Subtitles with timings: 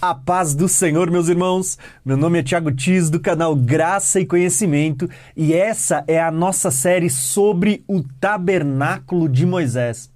[0.00, 1.76] A paz do Senhor, meus irmãos.
[2.04, 6.70] Meu nome é Thiago Tis do canal Graça e Conhecimento e essa é a nossa
[6.70, 10.08] série sobre o tabernáculo de Moisés.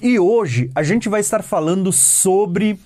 [0.00, 2.78] E hoje a gente vai estar falando sobre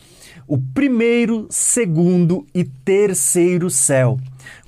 [0.48, 4.18] o primeiro, segundo e terceiro céu,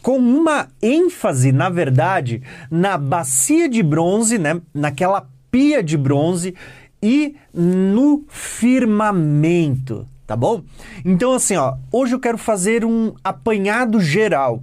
[0.02, 6.54] com uma ênfase, na verdade, na bacia de bronze, né, naquela pia de bronze
[7.02, 10.62] e no firmamento tá bom?
[11.04, 14.62] Então, assim, ó, hoje eu quero fazer um apanhado geral.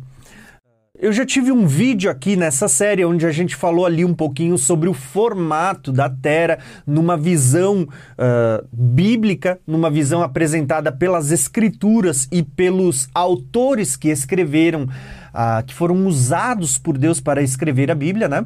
[0.99, 4.57] Eu já tive um vídeo aqui nessa série onde a gente falou ali um pouquinho
[4.57, 12.43] sobre o formato da Terra numa visão uh, bíblica, numa visão apresentada pelas escrituras e
[12.43, 18.45] pelos autores que escreveram, uh, que foram usados por Deus para escrever a Bíblia, né?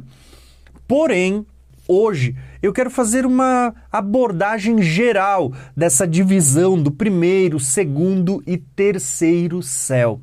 [0.88, 1.46] Porém,
[1.86, 10.20] hoje eu quero fazer uma abordagem geral dessa divisão do primeiro, segundo e terceiro céu.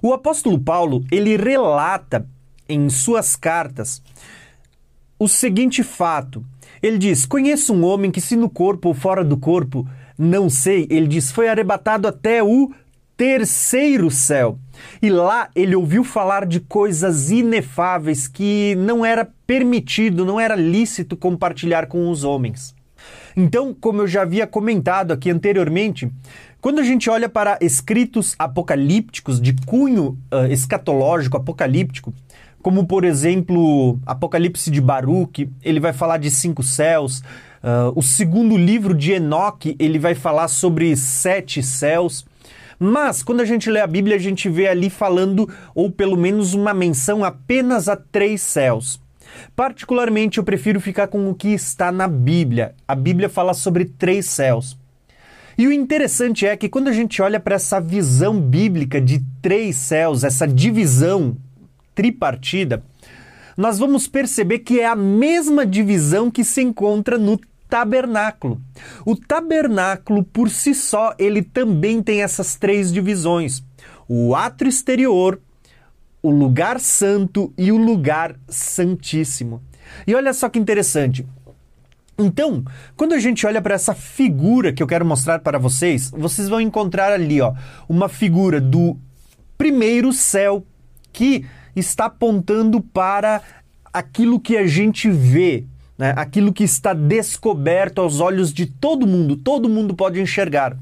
[0.00, 2.26] O apóstolo Paulo, ele relata
[2.68, 4.02] em suas cartas
[5.18, 6.44] o seguinte fato.
[6.82, 9.86] Ele diz: Conheço um homem que, se no corpo ou fora do corpo,
[10.18, 12.72] não sei, ele diz, foi arrebatado até o
[13.16, 14.58] terceiro céu.
[15.00, 21.14] E lá ele ouviu falar de coisas inefáveis que não era permitido, não era lícito
[21.14, 22.74] compartilhar com os homens.
[23.36, 26.10] Então, como eu já havia comentado aqui anteriormente,
[26.58, 32.14] quando a gente olha para escritos apocalípticos de cunho uh, escatológico apocalíptico,
[32.62, 37.18] como por exemplo Apocalipse de Baruch, ele vai falar de cinco céus.
[37.62, 42.24] Uh, o segundo livro de Enoque, ele vai falar sobre sete céus.
[42.78, 46.54] Mas quando a gente lê a Bíblia, a gente vê ali falando, ou pelo menos
[46.54, 49.01] uma menção apenas a três céus.
[49.54, 52.74] Particularmente, eu prefiro ficar com o que está na Bíblia.
[52.86, 54.76] A Bíblia fala sobre três céus.
[55.56, 59.76] E o interessante é que quando a gente olha para essa visão bíblica de três
[59.76, 61.36] céus, essa divisão
[61.94, 62.82] tripartida,
[63.56, 67.38] nós vamos perceber que é a mesma divisão que se encontra no
[67.68, 68.60] tabernáculo.
[69.04, 73.62] O tabernáculo por si só, ele também tem essas três divisões:
[74.08, 75.40] o átrio exterior,
[76.22, 79.60] o lugar santo e o lugar santíssimo.
[80.06, 81.26] E olha só que interessante.
[82.18, 82.62] Então,
[82.96, 86.60] quando a gente olha para essa figura que eu quero mostrar para vocês, vocês vão
[86.60, 87.52] encontrar ali, ó,
[87.88, 88.96] uma figura do
[89.58, 90.64] primeiro céu
[91.12, 91.44] que
[91.74, 93.42] está apontando para
[93.92, 95.64] aquilo que a gente vê,
[95.98, 96.14] né?
[96.16, 100.76] aquilo que está descoberto aos olhos de todo mundo, todo mundo pode enxergar.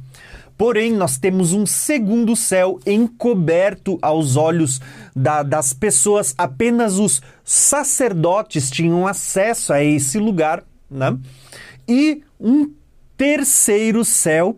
[0.61, 4.79] Porém, nós temos um segundo céu encoberto aos olhos
[5.17, 11.17] da, das pessoas, apenas os sacerdotes tinham acesso a esse lugar, né?
[11.89, 12.71] e um
[13.17, 14.55] terceiro céu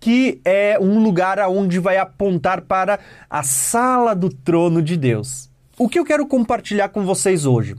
[0.00, 2.98] que é um lugar aonde vai apontar para
[3.30, 5.48] a sala do trono de Deus.
[5.78, 7.76] O que eu quero compartilhar com vocês hoje?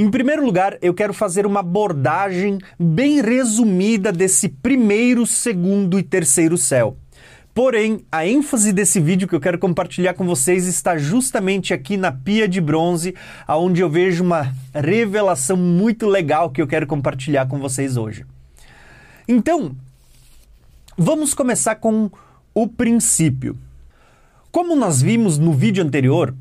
[0.00, 6.56] Em primeiro lugar, eu quero fazer uma abordagem bem resumida desse primeiro, segundo e terceiro
[6.56, 6.96] céu.
[7.52, 12.12] Porém, a ênfase desse vídeo que eu quero compartilhar com vocês está justamente aqui na
[12.12, 13.12] pia de bronze,
[13.44, 18.24] aonde eu vejo uma revelação muito legal que eu quero compartilhar com vocês hoje.
[19.26, 19.74] Então,
[20.96, 22.08] vamos começar com
[22.54, 23.58] o princípio.
[24.52, 26.32] Como nós vimos no vídeo anterior,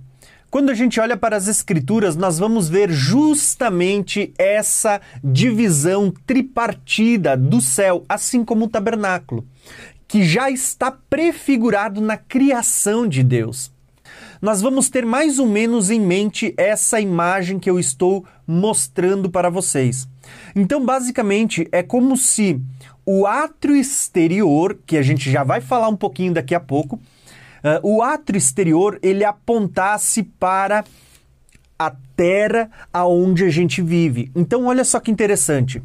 [0.50, 7.60] quando a gente olha para as Escrituras, nós vamos ver justamente essa divisão tripartida do
[7.60, 9.46] céu, assim como o tabernáculo,
[10.08, 13.72] que já está prefigurado na criação de Deus.
[14.42, 19.50] Nós vamos ter mais ou menos em mente essa imagem que eu estou mostrando para
[19.50, 20.08] vocês.
[20.56, 22.62] Então, basicamente, é como se
[23.06, 27.00] o átrio exterior, que a gente já vai falar um pouquinho daqui a pouco,
[27.84, 30.84] o átrio exterior ele apontasse para
[31.78, 34.32] a terra aonde a gente vive.
[34.36, 35.82] Então, olha só que interessante.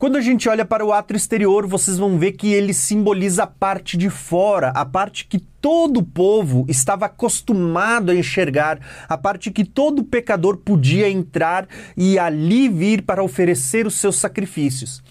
[0.00, 3.46] Quando a gente olha para o átrio exterior, vocês vão ver que ele simboliza a
[3.46, 9.50] parte de fora, a parte que todo o povo estava acostumado a enxergar, a parte
[9.50, 15.02] que todo pecador podia entrar e ali vir para oferecer os seus sacrifícios.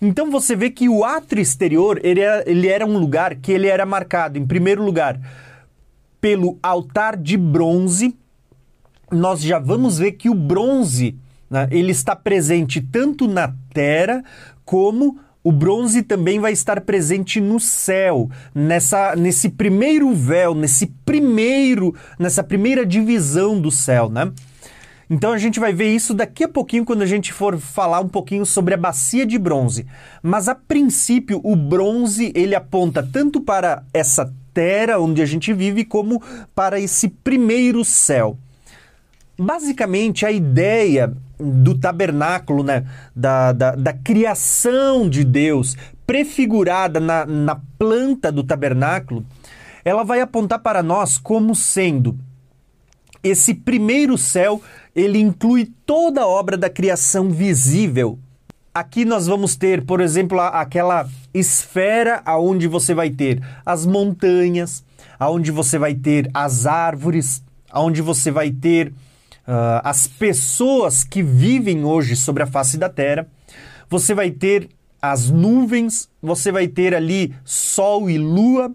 [0.00, 3.66] Então você vê que o átrio exterior ele era, ele era um lugar que ele
[3.66, 5.20] era marcado, em primeiro lugar,
[6.20, 8.16] pelo altar de bronze.
[9.10, 11.16] Nós já vamos ver que o bronze
[11.50, 14.24] né, ele está presente tanto na terra
[14.64, 21.94] como o bronze também vai estar presente no céu, nessa, nesse primeiro véu, nesse primeiro,
[22.18, 24.30] nessa primeira divisão do céu, né?
[25.10, 28.08] Então a gente vai ver isso daqui a pouquinho quando a gente for falar um
[28.08, 29.84] pouquinho sobre a bacia de bronze.
[30.22, 35.84] Mas a princípio, o bronze ele aponta tanto para essa terra onde a gente vive
[35.84, 36.22] como
[36.54, 38.38] para esse primeiro céu.
[39.36, 42.86] Basicamente, a ideia do tabernáculo, né,
[43.16, 45.76] da, da, da criação de Deus,
[46.06, 49.24] prefigurada na, na planta do tabernáculo,
[49.84, 52.16] ela vai apontar para nós como sendo
[53.22, 54.62] esse primeiro céu,
[54.94, 58.18] ele inclui toda a obra da criação visível.
[58.72, 64.84] Aqui nós vamos ter, por exemplo, aquela esfera aonde você vai ter as montanhas,
[65.18, 71.84] aonde você vai ter as árvores, aonde você vai ter uh, as pessoas que vivem
[71.84, 73.26] hoje sobre a face da terra.
[73.88, 74.68] Você vai ter
[75.02, 78.72] as nuvens, você vai ter ali sol e lua,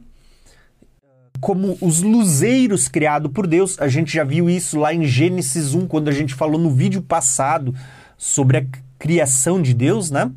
[1.45, 3.79] como os luzeiros criados por Deus.
[3.79, 7.03] A gente já viu isso lá em Gênesis 1, quando a gente falou no vídeo
[7.03, 7.71] passado
[8.17, 8.65] sobre a
[8.97, 10.31] criação de Deus, né?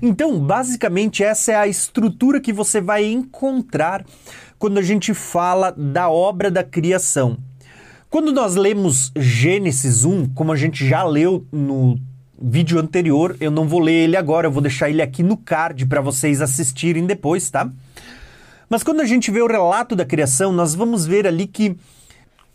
[0.00, 4.06] Então, basicamente, essa é a estrutura que você vai encontrar
[4.56, 7.36] quando a gente fala da obra da criação.
[8.08, 11.98] Quando nós lemos Gênesis 1, como a gente já leu no
[12.40, 15.86] vídeo anterior, eu não vou ler ele agora, eu vou deixar ele aqui no card
[15.86, 17.68] para vocês assistirem depois, tá?
[18.70, 21.76] Mas quando a gente vê o relato da criação, nós vamos ver ali que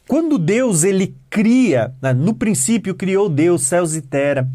[0.08, 4.48] quando Deus ele cria, né, no princípio criou Deus céus e terra.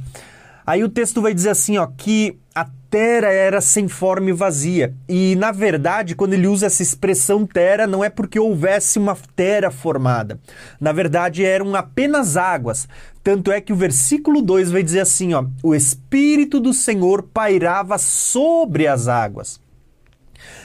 [0.67, 4.95] Aí o texto vai dizer assim, ó, que a terra era sem forma e vazia.
[5.07, 9.71] E na verdade, quando ele usa essa expressão terra, não é porque houvesse uma terra
[9.71, 10.41] formada.
[10.81, 12.89] Na verdade, eram apenas águas.
[13.23, 17.99] Tanto é que o versículo 2 vai dizer assim, ó, o espírito do Senhor pairava
[17.99, 19.61] sobre as águas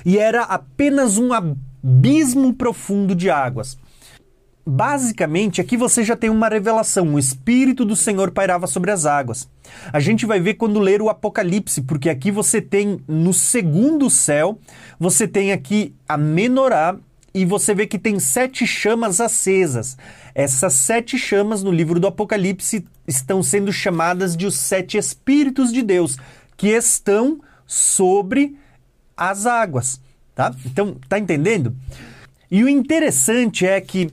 [0.05, 3.77] e era apenas um abismo profundo de águas.
[4.67, 9.47] Basicamente, aqui você já tem uma revelação: o Espírito do Senhor pairava sobre as águas.
[9.93, 14.57] A gente vai ver quando ler o Apocalipse, porque aqui você tem no segundo céu,
[14.99, 16.97] você tem aqui a menorá
[17.31, 19.97] e você vê que tem sete chamas acesas.
[20.33, 25.83] Essas sete chamas no livro do Apocalipse estão sendo chamadas de os sete Espíritos de
[25.83, 26.17] Deus,
[26.57, 28.57] que estão sobre
[29.15, 29.99] as águas,
[30.33, 30.53] tá?
[30.65, 31.75] Então, tá entendendo?
[32.49, 34.11] E o interessante é que uh,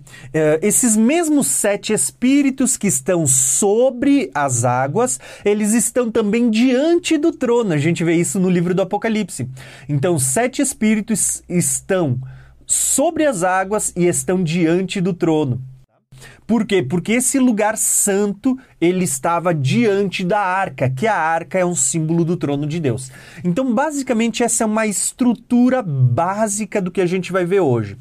[0.62, 7.72] esses mesmos sete espíritos que estão sobre as águas, eles estão também diante do trono.
[7.72, 9.48] A gente vê isso no livro do Apocalipse.
[9.88, 12.18] Então, sete espíritos estão
[12.66, 15.60] sobre as águas e estão diante do trono.
[16.52, 16.82] Por quê?
[16.82, 22.26] Porque esse lugar santo, ele estava diante da arca, que a arca é um símbolo
[22.26, 23.10] do trono de Deus.
[23.42, 27.96] Então, basicamente, essa é uma estrutura básica do que a gente vai ver hoje.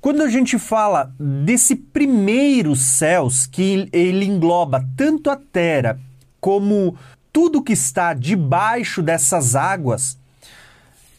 [0.00, 5.96] Quando a gente fala desse primeiro céus, que ele engloba tanto a terra
[6.40, 6.96] como
[7.32, 10.18] tudo que está debaixo dessas águas,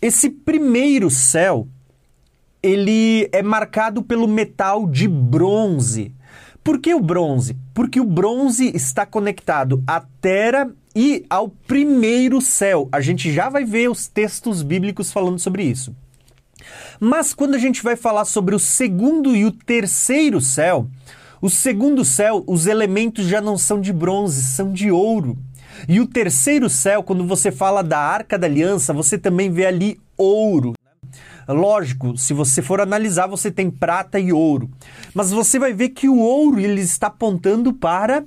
[0.01, 1.65] esse primeiro céu,
[2.61, 6.11] ele é marcado pelo metal de bronze.
[6.63, 7.57] Por que o bronze?
[7.73, 12.87] Porque o bronze está conectado à terra e ao primeiro céu.
[12.89, 15.93] A gente já vai ver os textos bíblicos falando sobre isso.
[17.01, 20.87] Mas quando a gente vai falar sobre o segundo e o terceiro céu,
[21.41, 25.37] o segundo céu, os elementos já não são de bronze, são de ouro.
[25.89, 29.99] E o terceiro céu, quando você fala da arca da aliança, você também vê ali
[30.15, 30.73] ouro.
[31.47, 34.69] Lógico, se você for analisar, você tem prata e ouro.
[35.13, 38.23] Mas você vai ver que o ouro ele está apontando para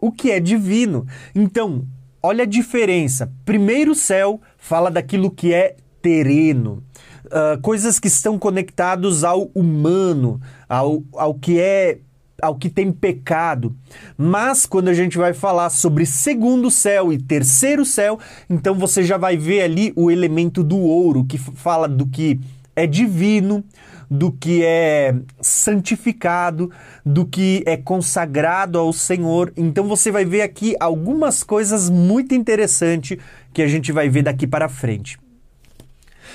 [0.00, 1.06] o que é divino.
[1.34, 1.86] Então,
[2.22, 3.32] olha a diferença.
[3.44, 6.82] Primeiro céu fala daquilo que é terreno.
[7.26, 11.98] Uh, coisas que estão conectados ao humano, ao, ao que é
[12.42, 13.74] ao que tem pecado.
[14.16, 18.18] Mas quando a gente vai falar sobre segundo céu e terceiro céu,
[18.50, 22.38] então você já vai ver ali o elemento do ouro, que fala do que
[22.76, 23.64] é divino,
[24.10, 26.70] do que é santificado,
[27.04, 29.52] do que é consagrado ao Senhor.
[29.56, 33.18] Então você vai ver aqui algumas coisas muito interessantes
[33.52, 35.18] que a gente vai ver daqui para frente.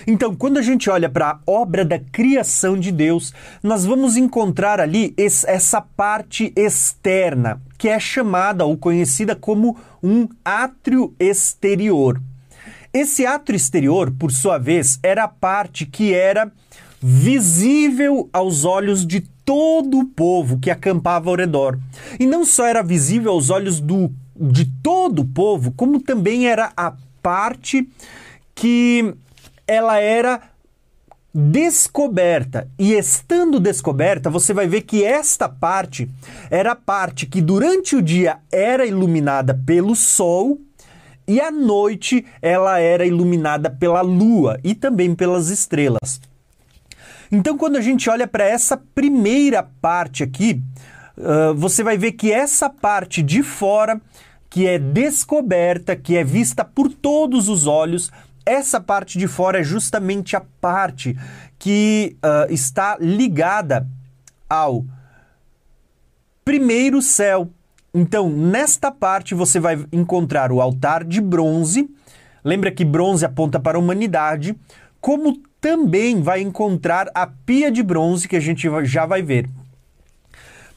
[0.07, 4.79] Então, quando a gente olha para a obra da criação de Deus, nós vamos encontrar
[4.79, 12.21] ali essa parte externa, que é chamada ou conhecida como um átrio exterior.
[12.93, 16.51] Esse átrio exterior, por sua vez, era a parte que era
[17.01, 21.77] visível aos olhos de todo o povo que acampava ao redor.
[22.19, 26.71] E não só era visível aos olhos do, de todo o povo, como também era
[26.75, 27.87] a parte
[28.55, 29.13] que
[29.67, 30.41] ela era
[31.33, 32.67] descoberta.
[32.77, 36.09] E estando descoberta, você vai ver que esta parte
[36.49, 40.59] era a parte que durante o dia era iluminada pelo sol
[41.29, 46.19] e à noite ela era iluminada pela lua e também pelas estrelas.
[47.31, 50.59] Então, quando a gente olha para essa primeira parte aqui,
[51.15, 54.01] uh, você vai ver que essa parte de fora,
[54.49, 58.11] que é descoberta, que é vista por todos os olhos,
[58.43, 61.15] essa parte de fora é justamente a parte
[61.59, 63.87] que uh, está ligada
[64.49, 64.83] ao
[66.43, 67.51] primeiro céu.
[67.93, 71.89] Então, nesta parte você vai encontrar o altar de bronze.
[72.43, 74.55] Lembra que bronze aponta para a humanidade,
[75.01, 79.49] como também vai encontrar a pia de bronze que a gente já vai ver.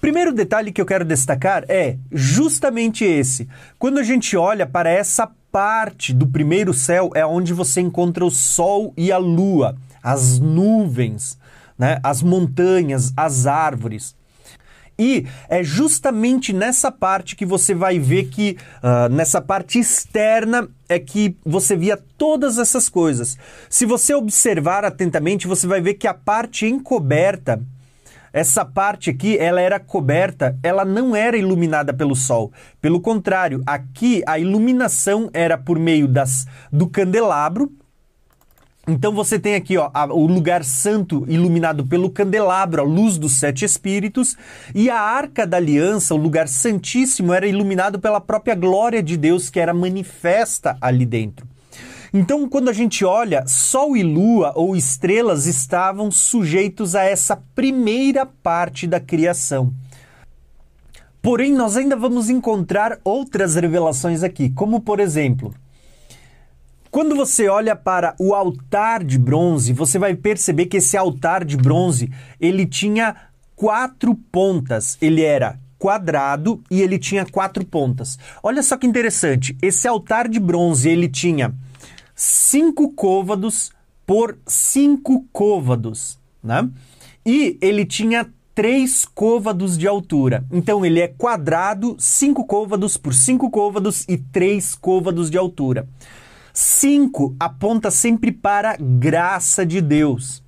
[0.00, 3.48] Primeiro detalhe que eu quero destacar é justamente esse.
[3.78, 8.30] Quando a gente olha para essa parte do primeiro céu é onde você encontra o
[8.30, 11.38] sol e a lua, as nuvens,
[11.78, 12.00] né?
[12.02, 14.16] as montanhas, as árvores.
[14.98, 20.98] E é justamente nessa parte que você vai ver que, uh, nessa parte externa, é
[20.98, 23.36] que você via todas essas coisas.
[23.68, 27.60] Se você observar atentamente, você vai ver que a parte encoberta
[28.32, 32.50] essa parte aqui, ela era coberta, ela não era iluminada pelo sol.
[32.80, 37.70] Pelo contrário, aqui a iluminação era por meio das do candelabro.
[38.86, 43.64] Então você tem aqui ó, o lugar santo iluminado pelo candelabro, a luz dos sete
[43.64, 44.36] espíritos,
[44.74, 49.48] e a arca da aliança, o lugar santíssimo, era iluminado pela própria glória de Deus
[49.48, 51.46] que era manifesta ali dentro.
[52.12, 58.26] Então, quando a gente olha, Sol e Lua ou estrelas estavam sujeitos a essa primeira
[58.26, 59.72] parte da criação.
[61.22, 65.54] Porém, nós ainda vamos encontrar outras revelações aqui, como por exemplo,
[66.92, 71.56] quando você olha para o altar de bronze, você vai perceber que esse altar de
[71.56, 73.16] bronze, ele tinha
[73.56, 74.98] quatro pontas.
[75.00, 78.18] Ele era quadrado e ele tinha quatro pontas.
[78.42, 81.54] Olha só que interessante, esse altar de bronze, ele tinha
[82.14, 83.72] cinco côvados
[84.06, 86.68] por cinco côvados, né?
[87.24, 90.44] E ele tinha três côvados de altura.
[90.52, 95.88] Então ele é quadrado, cinco côvados por cinco côvados e três côvados de altura.
[96.52, 100.42] Cinco aponta sempre para graça de Deus.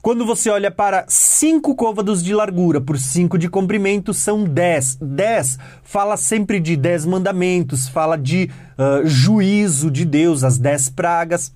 [0.00, 4.96] Quando você olha para cinco côvados de largura por cinco de comprimento, são dez.
[5.00, 11.52] Dez fala sempre de dez mandamentos, fala de uh, juízo de Deus, as dez pragas.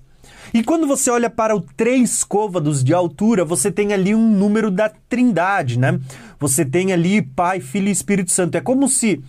[0.53, 4.69] E quando você olha para o três côvados de altura, você tem ali um número
[4.69, 5.99] da trindade, né?
[6.39, 8.55] Você tem ali Pai, Filho e Espírito Santo.
[8.55, 9.23] É como se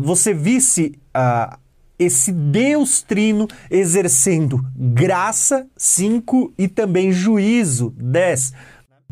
[0.00, 1.56] você visse uh,
[2.02, 8.52] esse Deus Trino exercendo graça, 5, e também juízo, 10.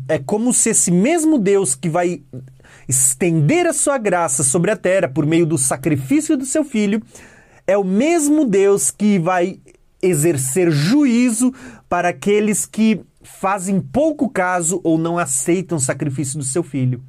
[0.07, 2.23] É como se esse mesmo Deus que vai
[2.87, 7.01] estender a sua graça sobre a terra por meio do sacrifício do seu filho,
[7.65, 9.59] é o mesmo Deus que vai
[10.01, 11.53] exercer juízo
[11.87, 17.03] para aqueles que fazem pouco caso ou não aceitam o sacrifício do seu filho.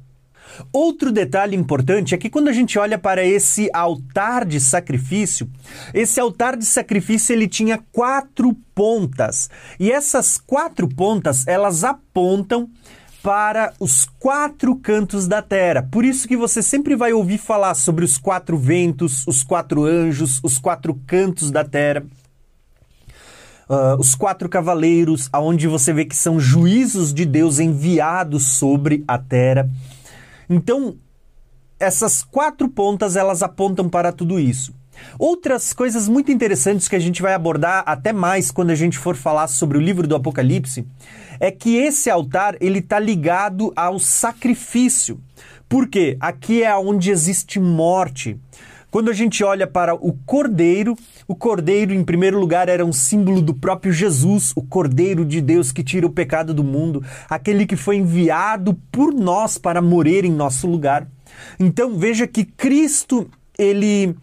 [0.71, 5.49] Outro detalhe importante é que quando a gente olha para esse altar de sacrifício,
[5.93, 12.69] esse altar de sacrifício ele tinha quatro pontas e essas quatro pontas elas apontam
[13.23, 15.87] para os quatro cantos da terra.
[15.89, 20.41] Por isso que você sempre vai ouvir falar sobre os quatro ventos, os quatro anjos,
[20.43, 22.03] os quatro cantos da terra.
[23.69, 29.17] Uh, os quatro cavaleiros, aonde você vê que são juízos de Deus enviados sobre a
[29.17, 29.69] terra.
[30.53, 30.95] Então,
[31.79, 34.73] essas quatro pontas elas apontam para tudo isso.
[35.17, 39.15] Outras coisas muito interessantes que a gente vai abordar até mais quando a gente for
[39.15, 40.85] falar sobre o livro do Apocalipse
[41.39, 45.19] é que esse altar ele está ligado ao sacrifício.
[45.67, 46.15] Por quê?
[46.19, 48.39] Aqui é onde existe morte.
[48.93, 50.95] Quando a gente olha para o cordeiro,
[51.27, 55.71] o cordeiro, em primeiro lugar, era um símbolo do próprio Jesus, o cordeiro de Deus
[55.71, 60.31] que tira o pecado do mundo, aquele que foi enviado por nós para morrer em
[60.31, 61.07] nosso lugar.
[61.59, 64.15] Então veja que Cristo, ele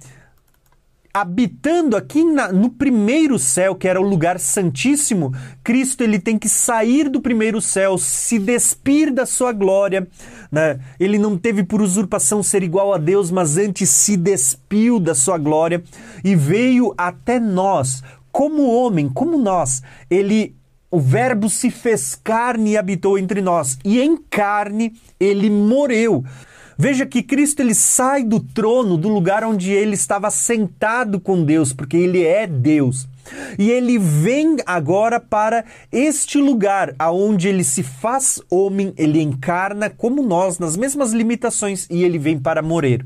[1.13, 6.49] habitando aqui na, no primeiro céu, que era o lugar santíssimo, Cristo ele tem que
[6.49, 10.07] sair do primeiro céu, se despir da sua glória.
[10.51, 10.79] Né?
[10.99, 15.37] Ele não teve por usurpação ser igual a Deus, mas antes se despiu da sua
[15.37, 15.83] glória
[16.25, 19.83] e veio até nós, como homem, como nós.
[20.09, 20.55] Ele
[20.93, 26.25] o Verbo se fez carne e habitou entre nós, e em carne ele morreu.
[26.81, 31.75] Veja que Cristo ele sai do trono, do lugar onde ele estava sentado com Deus,
[31.75, 33.07] porque ele é Deus.
[33.59, 40.23] E ele vem agora para este lugar aonde ele se faz homem, ele encarna como
[40.23, 43.05] nós, nas mesmas limitações, e ele vem para morrer.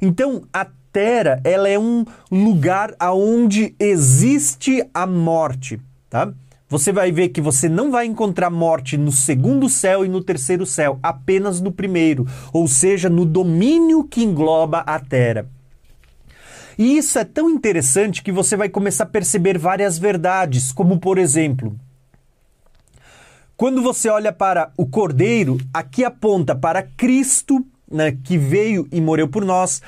[0.00, 6.32] Então, a Terra, ela é um lugar aonde existe a morte, tá?
[6.70, 10.64] Você vai ver que você não vai encontrar morte no segundo céu e no terceiro
[10.64, 15.46] céu, apenas no primeiro, ou seja, no domínio que engloba a terra.
[16.78, 21.18] E isso é tão interessante que você vai começar a perceber várias verdades, como por
[21.18, 21.76] exemplo,
[23.56, 29.28] quando você olha para o Cordeiro, aqui aponta para Cristo, né, que veio e morreu
[29.28, 29.82] por nós,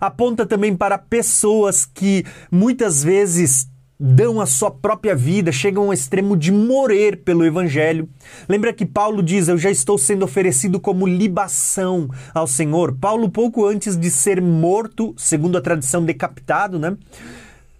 [0.00, 6.36] aponta também para pessoas que muitas vezes dão a sua própria vida, chegam ao extremo
[6.36, 8.08] de morrer pelo evangelho.
[8.48, 12.96] Lembra que Paulo diz: Eu já estou sendo oferecido como libação ao Senhor.
[13.00, 16.96] Paulo, pouco antes de ser morto, segundo a tradição, decapitado, né?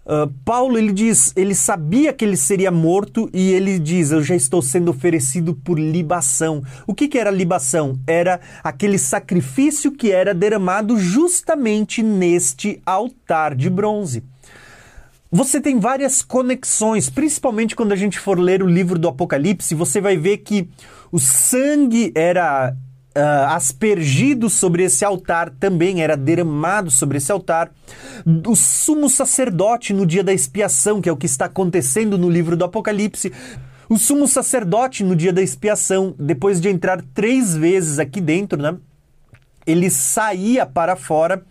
[0.08, 4.34] Uh, Paulo ele diz, ele sabia que ele seria morto e ele diz: Eu já
[4.34, 6.62] estou sendo oferecido por libação.
[6.86, 8.00] O que, que era libação?
[8.06, 14.24] Era aquele sacrifício que era derramado justamente neste altar de bronze.
[15.30, 20.00] Você tem várias conexões, principalmente quando a gente for ler o livro do Apocalipse, você
[20.00, 20.70] vai ver que
[21.12, 27.70] o sangue era uh, aspergido sobre esse altar, também era derramado sobre esse altar.
[28.46, 32.56] O sumo sacerdote no dia da expiação, que é o que está acontecendo no livro
[32.56, 33.30] do Apocalipse,
[33.86, 38.76] o sumo sacerdote no dia da expiação, depois de entrar três vezes aqui dentro, né?
[39.66, 41.42] Ele saía para fora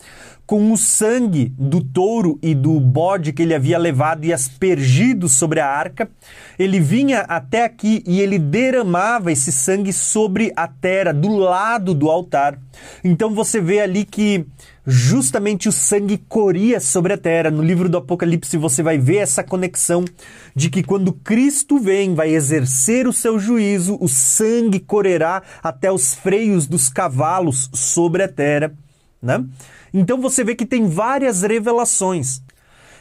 [0.47, 5.59] com o sangue do touro e do bode que ele havia levado e aspergido sobre
[5.59, 6.09] a arca.
[6.57, 12.09] Ele vinha até aqui e ele derramava esse sangue sobre a terra, do lado do
[12.09, 12.57] altar.
[13.03, 14.45] Então você vê ali que
[14.85, 17.51] justamente o sangue corria sobre a terra.
[17.51, 20.05] No livro do Apocalipse você vai ver essa conexão
[20.55, 26.13] de que quando Cristo vem, vai exercer o seu juízo, o sangue correrá até os
[26.13, 28.71] freios dos cavalos sobre a terra,
[29.21, 29.43] né?
[29.93, 32.41] Então você vê que tem várias revelações.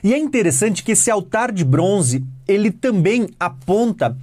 [0.03, 4.17] E é interessante que esse altar de bronze, ele também aponta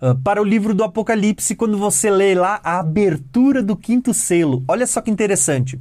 [0.00, 4.62] uh, para o livro do Apocalipse quando você lê lá a abertura do quinto selo.
[4.68, 5.78] Olha só que interessante.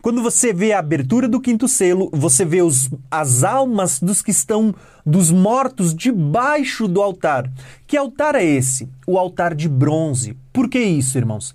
[0.00, 4.30] Quando você vê a abertura do quinto selo, você vê os, as almas dos que
[4.30, 4.72] estão,
[5.04, 7.50] dos mortos, debaixo do altar.
[7.86, 8.88] Que altar é esse?
[9.06, 10.36] O altar de bronze.
[10.52, 11.54] Por que isso, irmãos?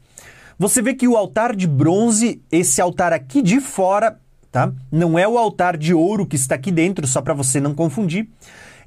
[0.64, 4.18] Você vê que o altar de bronze, esse altar aqui de fora,
[4.50, 4.72] tá?
[4.90, 8.30] Não é o altar de ouro que está aqui dentro, só para você não confundir.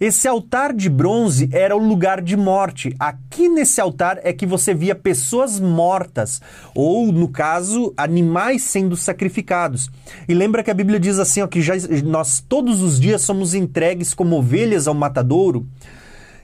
[0.01, 2.97] Esse altar de bronze era o lugar de morte.
[2.99, 6.41] Aqui nesse altar é que você via pessoas mortas,
[6.75, 9.91] ou no caso, animais sendo sacrificados.
[10.27, 11.75] E lembra que a Bíblia diz assim, ó, que já,
[12.07, 15.67] nós todos os dias somos entregues como ovelhas ao matadouro.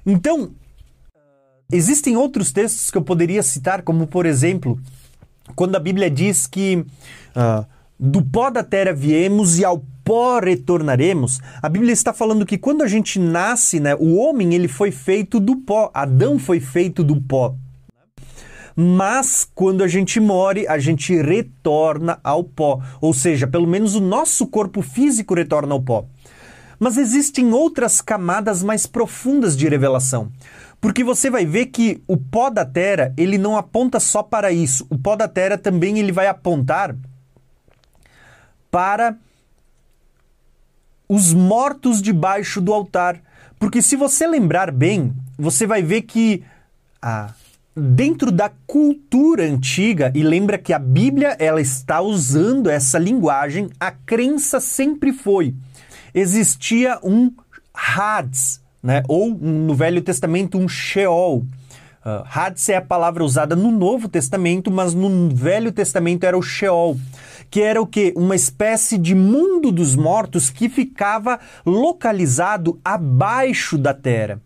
[0.05, 0.51] Então,
[1.73, 4.79] existem outros textos que eu poderia citar, como por exemplo,
[5.55, 6.85] quando a Bíblia diz que
[7.37, 7.67] uh,
[7.99, 12.83] do pó da terra viemos e ao pó retornaremos, a Bíblia está falando que quando
[12.83, 17.21] a gente nasce, né, o homem ele foi feito do pó, Adão foi feito do
[17.21, 17.55] pó.
[18.75, 24.01] Mas quando a gente morre, a gente retorna ao pó, ou seja, pelo menos o
[24.01, 26.07] nosso corpo físico retorna ao pó.
[26.79, 30.33] Mas existem outras camadas mais profundas de revelação.
[30.83, 34.85] Porque você vai ver que o pó da terra, ele não aponta só para isso.
[34.91, 36.97] O pó da terra também ele vai apontar
[38.69, 39.17] para
[41.09, 43.21] os mortos debaixo do altar.
[43.61, 46.43] Porque se você lembrar bem, você vai ver que
[47.01, 47.33] ah,
[47.77, 53.93] dentro da cultura antiga, e lembra que a Bíblia ela está usando essa linguagem, a
[53.93, 55.55] crença sempre foi.
[56.13, 57.33] Existia um
[57.73, 59.03] Hades, né?
[59.09, 61.45] ou no Velho Testamento um Sheol.
[62.05, 66.43] Uh, Hades é a palavra usada no Novo Testamento, mas no Velho Testamento era o
[66.43, 66.99] Sheol,
[67.49, 68.13] que era o que?
[68.17, 74.41] Uma espécie de mundo dos mortos que ficava localizado abaixo da terra.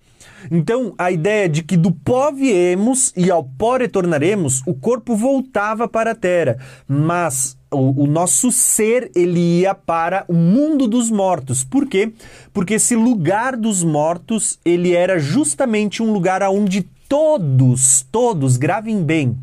[0.50, 5.88] Então, a ideia de que do pó viemos e ao pó retornaremos, o corpo voltava
[5.88, 11.64] para a terra, mas o, o, nosso ser ele ia para o mundo dos mortos.
[11.64, 12.12] Por quê?
[12.52, 19.36] Porque esse lugar dos mortos ele era justamente um lugar onde todos, todos, gravem bem,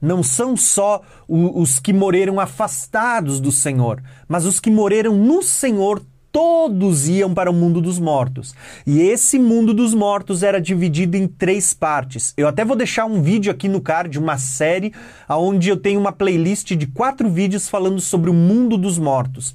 [0.00, 6.02] não são só os que morreram afastados do Senhor, mas os que morreram no Senhor
[6.34, 8.56] todos iam para o mundo dos mortos.
[8.84, 12.34] E esse mundo dos mortos era dividido em três partes.
[12.36, 14.92] Eu até vou deixar um vídeo aqui no card, uma série,
[15.28, 19.54] onde eu tenho uma playlist de quatro vídeos falando sobre o mundo dos mortos.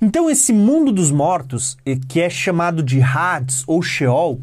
[0.00, 4.40] Então, esse mundo dos mortos, eh, que é chamado de Hades ou Sheol,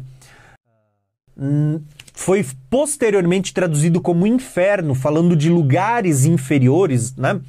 [1.38, 1.80] hum,
[2.12, 7.40] foi posteriormente traduzido como inferno, falando de lugares inferiores, né?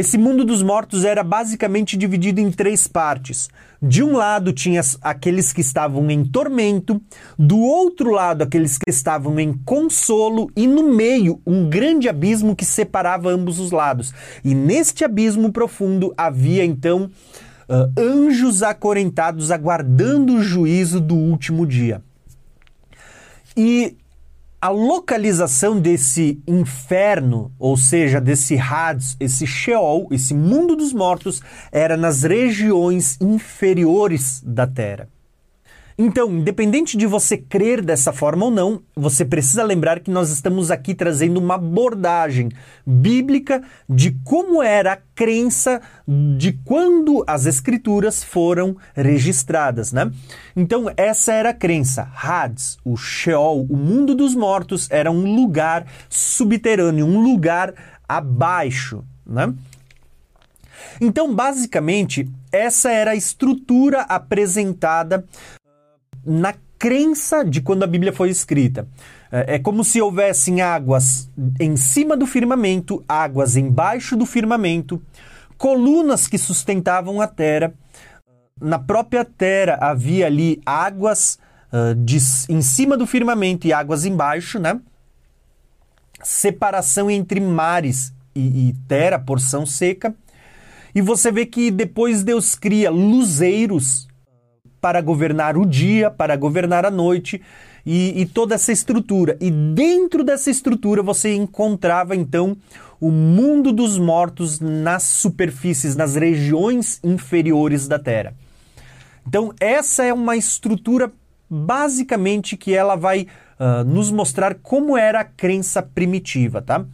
[0.00, 3.50] Esse mundo dos mortos era basicamente dividido em três partes.
[3.82, 6.98] De um lado tinha aqueles que estavam em tormento,
[7.38, 12.64] do outro lado aqueles que estavam em consolo e no meio um grande abismo que
[12.64, 14.14] separava ambos os lados.
[14.42, 17.10] E neste abismo profundo havia então
[17.68, 22.02] uh, anjos acorrentados aguardando o juízo do último dia.
[23.54, 23.98] E
[24.60, 31.40] a localização desse inferno, ou seja, desse Hades, esse Sheol, esse mundo dos mortos,
[31.72, 35.08] era nas regiões inferiores da Terra.
[36.02, 40.70] Então, independente de você crer dessa forma ou não, você precisa lembrar que nós estamos
[40.70, 42.48] aqui trazendo uma abordagem
[42.86, 50.10] bíblica de como era a crença de quando as escrituras foram registradas, né?
[50.56, 52.10] Então, essa era a crença.
[52.16, 57.74] Hades, o Sheol, o mundo dos mortos, era um lugar subterrâneo, um lugar
[58.08, 59.52] abaixo, né?
[60.98, 65.26] Então, basicamente, essa era a estrutura apresentada
[66.24, 68.88] na crença de quando a Bíblia foi escrita.
[69.30, 71.30] É, é como se houvessem águas
[71.60, 75.00] em cima do firmamento, águas embaixo do firmamento,
[75.58, 77.74] colunas que sustentavam a terra.
[78.58, 81.38] Na própria terra havia ali águas
[81.70, 82.16] uh, de,
[82.48, 84.80] em cima do firmamento e águas embaixo, né?
[86.22, 90.14] Separação entre mares e, e terra, porção seca.
[90.94, 94.09] E você vê que depois Deus cria luzeiros
[94.80, 97.40] para governar o dia, para governar a noite
[97.84, 99.36] e, e, toda essa estrutura.
[99.40, 102.56] E dentro dessa estrutura você encontrava então
[103.00, 108.34] o mundo dos mortos nas superfícies, nas regiões inferiores da Terra.
[109.26, 111.12] Então, essa é uma estrutura
[111.48, 113.26] basicamente que ela vai
[113.58, 116.84] uh, nos mostrar como era a crença primitiva, tá?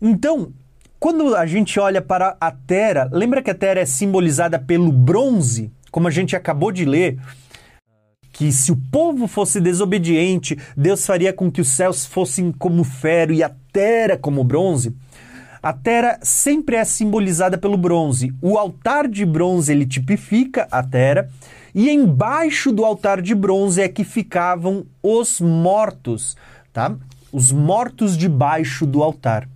[0.00, 0.52] Então,
[0.98, 5.70] quando a gente olha para a Terra, lembra que a Terra é simbolizada pelo bronze?
[5.90, 7.18] Como a gente acabou de ler,
[8.32, 13.32] que se o povo fosse desobediente, Deus faria com que os céus fossem como ferro
[13.32, 14.94] e a terra como bronze.
[15.62, 18.32] A terra sempre é simbolizada pelo bronze.
[18.40, 21.28] O altar de bronze ele tipifica a terra
[21.74, 26.36] e embaixo do altar de bronze é que ficavam os mortos,
[26.72, 26.96] tá?
[27.30, 29.46] Os mortos debaixo do altar.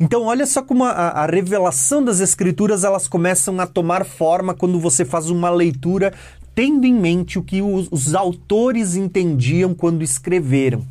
[0.00, 4.78] Então, olha só como a, a, revelação das escrituras elas começam a tomar forma quando
[4.78, 6.12] você faz uma leitura
[6.54, 10.82] tendo em mente o que os, os autores entendiam quando escreveram.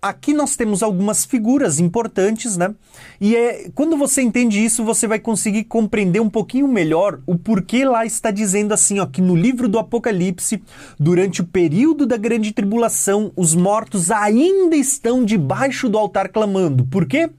[0.00, 2.74] Aqui nós temos algumas figuras importantes, né?
[3.18, 7.86] E é quando você entende isso, você vai conseguir compreender um pouquinho melhor o porquê
[7.86, 10.62] lá está dizendo assim, ó, que no livro do Apocalipse,
[11.00, 16.84] durante o período da grande tribulação, os mortos ainda estão debaixo do altar clamando.
[16.84, 17.14] Por quê?
[17.14, 17.30] porque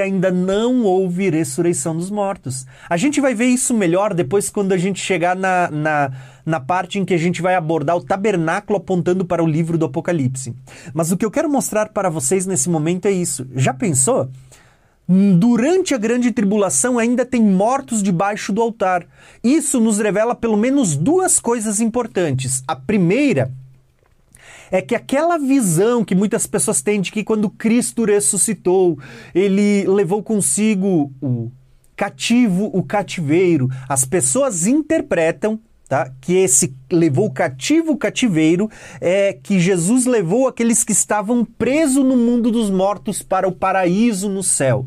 [0.00, 2.66] ainda não houve ressurreição dos mortos.
[2.88, 6.12] A gente vai ver isso melhor depois quando a gente chegar na, na,
[6.44, 9.84] na parte em que a gente vai abordar o tabernáculo apontando para o livro do
[9.84, 10.54] Apocalipse.
[10.92, 13.46] Mas o que eu quero mostrar para vocês nesse momento é isso.
[13.54, 14.28] Já pensou?
[15.38, 19.06] Durante a grande tribulação ainda tem mortos debaixo do altar.
[19.42, 22.62] Isso nos revela pelo menos duas coisas importantes.
[22.66, 23.52] A primeira
[24.70, 28.98] é que aquela visão que muitas pessoas têm de que quando Cristo ressuscitou,
[29.34, 31.50] ele levou consigo o
[31.96, 33.68] cativo, o cativeiro.
[33.88, 36.08] As pessoas interpretam Tá?
[36.20, 42.16] Que esse levou cativo o cativeiro é que Jesus levou aqueles que estavam presos no
[42.16, 44.86] mundo dos mortos para o paraíso no céu.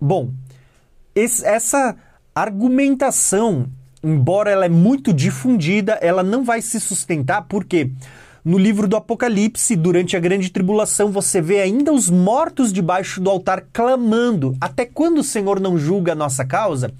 [0.00, 0.30] Bom,
[1.14, 1.96] esse, essa
[2.34, 3.66] argumentação,
[4.02, 7.90] embora ela é muito difundida, ela não vai se sustentar porque
[8.44, 13.30] no livro do Apocalipse, durante a grande tribulação, você vê ainda os mortos debaixo do
[13.30, 16.92] altar clamando: Até quando o Senhor não julga a nossa causa?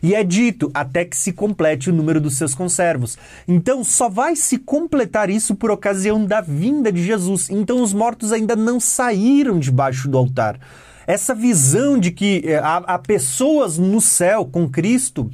[0.00, 3.18] E é dito: Até que se complete o número dos seus conservos.
[3.48, 7.50] Então, só vai se completar isso por ocasião da vinda de Jesus.
[7.50, 10.60] Então, os mortos ainda não saíram debaixo do altar.
[11.04, 15.28] Essa visão de que eh, há, há pessoas no céu com Cristo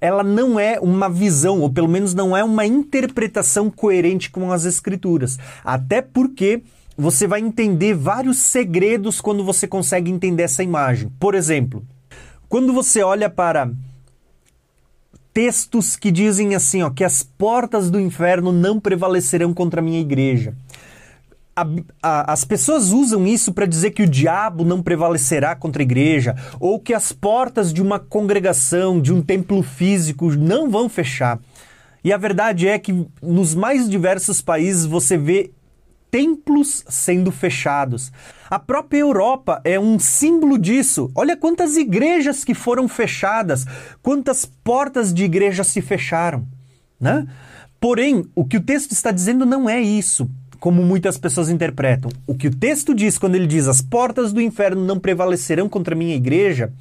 [0.00, 4.64] ela não é uma visão, ou pelo menos não é uma interpretação coerente com as
[4.64, 5.38] escrituras.
[5.64, 6.62] Até porque
[6.96, 11.10] você vai entender vários segredos quando você consegue entender essa imagem.
[11.18, 11.84] Por exemplo,
[12.48, 13.70] quando você olha para
[15.32, 20.00] textos que dizem assim, ó, que as portas do inferno não prevalecerão contra a minha
[20.00, 20.54] igreja.
[21.58, 21.66] A,
[22.02, 26.36] a, as pessoas usam isso para dizer que o diabo não prevalecerá contra a igreja,
[26.60, 31.40] ou que as portas de uma congregação, de um templo físico, não vão fechar.
[32.04, 35.50] E a verdade é que nos mais diversos países você vê
[36.10, 38.12] templos sendo fechados.
[38.48, 41.10] A própria Europa é um símbolo disso.
[41.14, 43.66] Olha quantas igrejas que foram fechadas,
[44.00, 46.46] quantas portas de igreja se fecharam,
[47.00, 47.26] né?
[47.80, 52.10] Porém, o que o texto está dizendo não é isso, como muitas pessoas interpretam.
[52.26, 55.94] O que o texto diz quando ele diz as portas do inferno não prevalecerão contra
[55.94, 56.72] a minha igreja,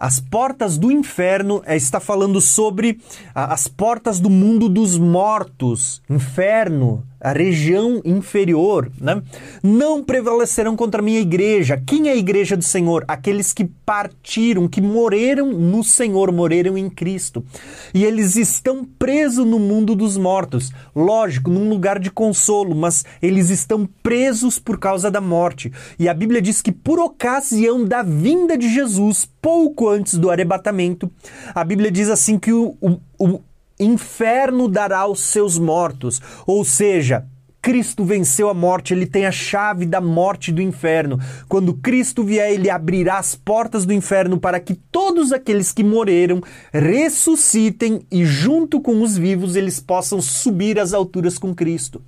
[0.00, 2.98] as portas do inferno é, está falando sobre
[3.34, 9.22] a, as portas do mundo dos mortos, inferno, a região inferior, né?
[9.62, 11.80] não prevalecerão contra a minha igreja.
[11.86, 13.04] Quem é a igreja do Senhor?
[13.06, 17.44] Aqueles que partiram, que morreram no Senhor, morreram em Cristo.
[17.92, 20.72] E eles estão presos no mundo dos mortos.
[20.96, 25.70] Lógico, num lugar de consolo, mas eles estão presos por causa da morte.
[25.98, 31.10] E a Bíblia diz que por ocasião da vinda de Jesus, pouco antes do arrebatamento,
[31.54, 33.40] a Bíblia diz assim que o, o, o
[33.80, 36.20] inferno dará aos seus mortos.
[36.46, 37.26] Ou seja,
[37.62, 41.18] Cristo venceu a morte, ele tem a chave da morte do inferno.
[41.48, 46.40] Quando Cristo vier, ele abrirá as portas do inferno para que todos aqueles que morreram
[46.72, 52.02] ressuscitem e, junto com os vivos, eles possam subir às alturas com Cristo.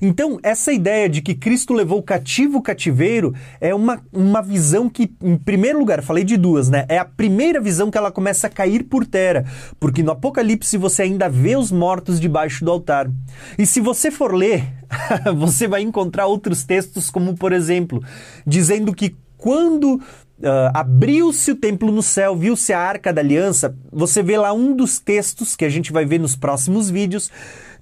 [0.00, 5.10] Então, essa ideia de que Cristo levou cativo o cativeiro é uma, uma visão que,
[5.22, 6.84] em primeiro lugar, falei de duas, né?
[6.88, 9.44] É a primeira visão que ela começa a cair por terra,
[9.78, 13.10] porque no Apocalipse você ainda vê os mortos debaixo do altar.
[13.58, 14.64] E se você for ler,
[15.36, 18.02] você vai encontrar outros textos, como por exemplo,
[18.46, 20.00] dizendo que quando
[20.38, 23.74] Uh, abriu-se o templo no céu, viu-se a arca da aliança.
[23.90, 27.30] Você vê lá um dos textos que a gente vai ver nos próximos vídeos,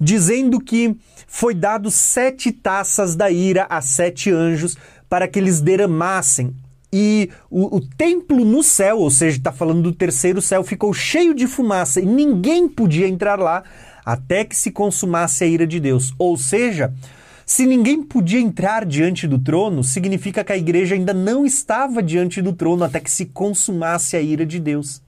[0.00, 0.96] dizendo que
[1.26, 4.76] foi dado sete taças da ira a sete anjos
[5.08, 6.54] para que eles derramassem.
[6.92, 11.34] E o, o templo no céu, ou seja, está falando do terceiro céu, ficou cheio
[11.34, 13.64] de fumaça e ninguém podia entrar lá
[14.04, 16.14] até que se consumasse a ira de Deus.
[16.18, 16.94] Ou seja,
[17.44, 22.40] se ninguém podia entrar diante do trono, significa que a igreja ainda não estava diante
[22.40, 25.02] do trono até que se consumasse a ira de Deus.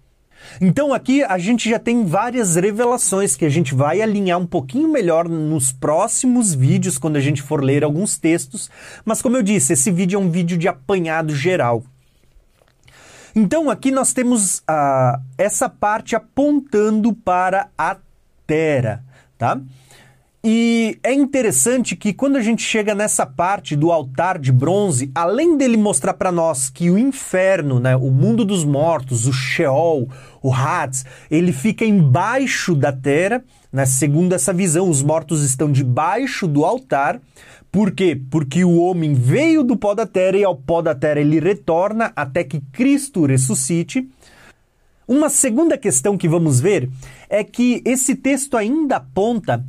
[0.60, 4.88] Então aqui a gente já tem várias revelações que a gente vai alinhar um pouquinho
[4.88, 8.70] melhor nos próximos vídeos quando a gente for ler alguns textos,
[9.04, 11.82] mas como eu disse, esse vídeo é um vídeo de apanhado geral.
[13.34, 17.96] Então aqui nós temos uh, essa parte apontando para a
[18.46, 19.04] Terra,
[19.36, 19.60] tá?
[20.48, 25.56] E é interessante que quando a gente chega nessa parte do altar de bronze, além
[25.56, 30.08] dele mostrar para nós que o inferno, né, o mundo dos mortos, o Sheol,
[30.40, 36.46] o Hades, ele fica embaixo da terra, né, segundo essa visão, os mortos estão debaixo
[36.46, 37.20] do altar.
[37.72, 38.16] Por quê?
[38.30, 42.12] Porque o homem veio do pó da terra e ao pó da terra ele retorna
[42.14, 44.08] até que Cristo ressuscite.
[45.08, 46.88] Uma segunda questão que vamos ver
[47.28, 49.64] é que esse texto ainda aponta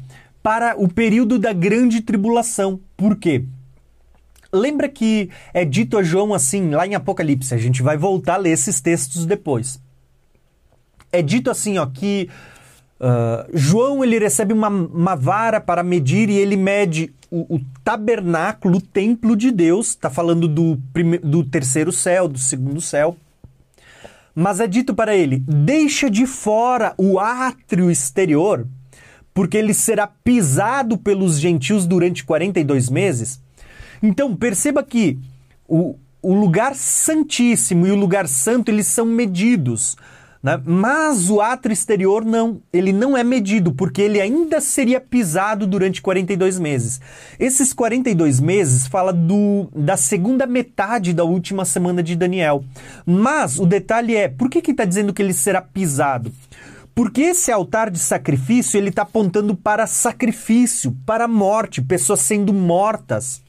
[0.47, 2.79] para o período da grande tribulação.
[2.95, 3.43] Por quê?
[4.49, 8.37] Lembra que é dito a João assim, lá em Apocalipse, a gente vai voltar a
[8.37, 9.77] ler esses textos depois.
[11.11, 12.29] É dito assim, ó, que
[12.97, 18.77] uh, João ele recebe uma, uma vara para medir e ele mede o, o tabernáculo,
[18.77, 20.79] o templo de Deus, está falando do,
[21.23, 23.17] do terceiro céu, do segundo céu.
[24.33, 28.65] Mas é dito para ele: deixa de fora o átrio exterior
[29.37, 33.39] porque ele será pisado pelos gentios durante 42 meses.
[34.01, 35.19] Então, perceba que
[35.67, 39.95] o, o lugar santíssimo e o lugar santo, eles são medidos.
[40.41, 40.59] Né?
[40.65, 46.01] Mas o ato exterior não, ele não é medido, porque ele ainda seria pisado durante
[46.01, 46.99] 42 meses.
[47.39, 52.63] Esses 42 meses fala do, da segunda metade da última semana de Daniel.
[53.05, 56.31] Mas o detalhe é, por que está dizendo que ele será pisado?
[56.97, 63.43] Porque esse altar de sacrifício, ele está apontando para sacrifício, para morte, pessoas sendo mortas.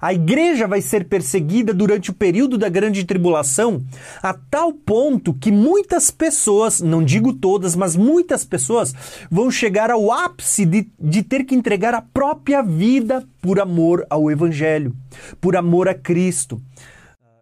[0.00, 3.84] A igreja vai ser perseguida durante o período da grande tribulação
[4.20, 8.92] a tal ponto que muitas pessoas, não digo todas, mas muitas pessoas
[9.30, 14.28] vão chegar ao ápice de, de ter que entregar a própria vida por amor ao
[14.28, 14.92] Evangelho,
[15.40, 16.60] por amor a Cristo.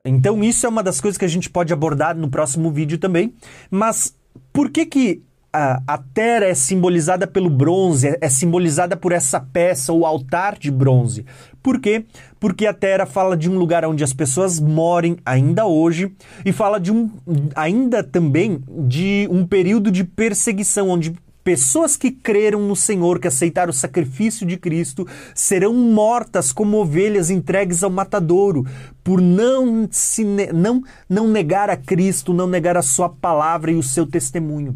[0.05, 3.33] Então, isso é uma das coisas que a gente pode abordar no próximo vídeo também.
[3.71, 4.15] Mas
[4.53, 5.23] por que, que
[5.55, 10.59] a, a terra é simbolizada pelo bronze, é, é simbolizada por essa peça, o altar
[10.59, 11.25] de bronze.
[11.62, 12.05] Por quê?
[12.40, 16.12] Porque a terra fala de um lugar onde as pessoas morem ainda hoje
[16.44, 17.09] e fala de um
[17.55, 23.68] ainda também de um período de perseguição onde Pessoas que creram no Senhor, que aceitaram
[23.68, 28.64] o sacrifício de Cristo, serão mortas como ovelhas entregues ao matadouro,
[29.04, 33.83] por não, se, não, não negar a Cristo, não negar a Sua palavra e o
[33.83, 34.74] seu testemunho.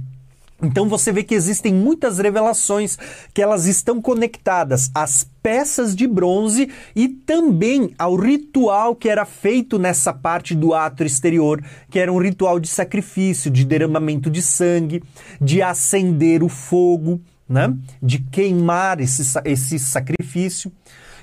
[0.61, 2.99] Então você vê que existem muitas revelações
[3.33, 9.79] que elas estão conectadas às peças de bronze e também ao ritual que era feito
[9.79, 15.03] nessa parte do ato exterior, que era um ritual de sacrifício, de derramamento de sangue,
[15.41, 17.73] de acender o fogo, né?
[18.03, 20.73] de queimar esse, esse sacrifício.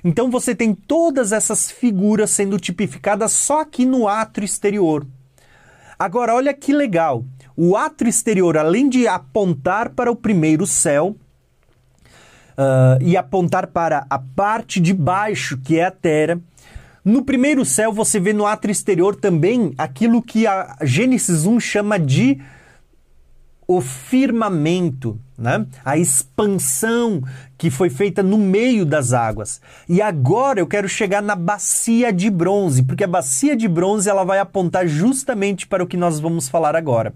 [0.02, 5.06] Então você tem todas essas figuras sendo tipificadas só aqui no ato exterior.
[5.98, 7.26] Agora, olha que legal.
[7.58, 11.15] O ato exterior, além de apontar para o primeiro céu
[12.58, 16.39] uh, e apontar para a parte de baixo, que é a terra,
[17.04, 22.00] no primeiro céu você vê no ato exterior também aquilo que a Gênesis 1 chama
[22.00, 22.41] de
[23.68, 25.65] o firmamento, né?
[25.84, 27.22] a expansão
[27.58, 29.62] que foi feita no meio das águas.
[29.88, 34.24] E agora eu quero chegar na bacia de bronze, porque a bacia de bronze ela
[34.24, 37.13] vai apontar justamente para o que nós vamos falar agora.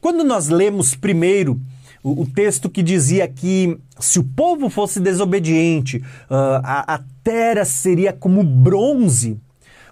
[0.00, 1.60] Quando nós lemos primeiro
[2.02, 7.64] o, o texto que dizia que se o povo fosse desobediente, uh, a, a terra
[7.64, 9.38] seria como bronze,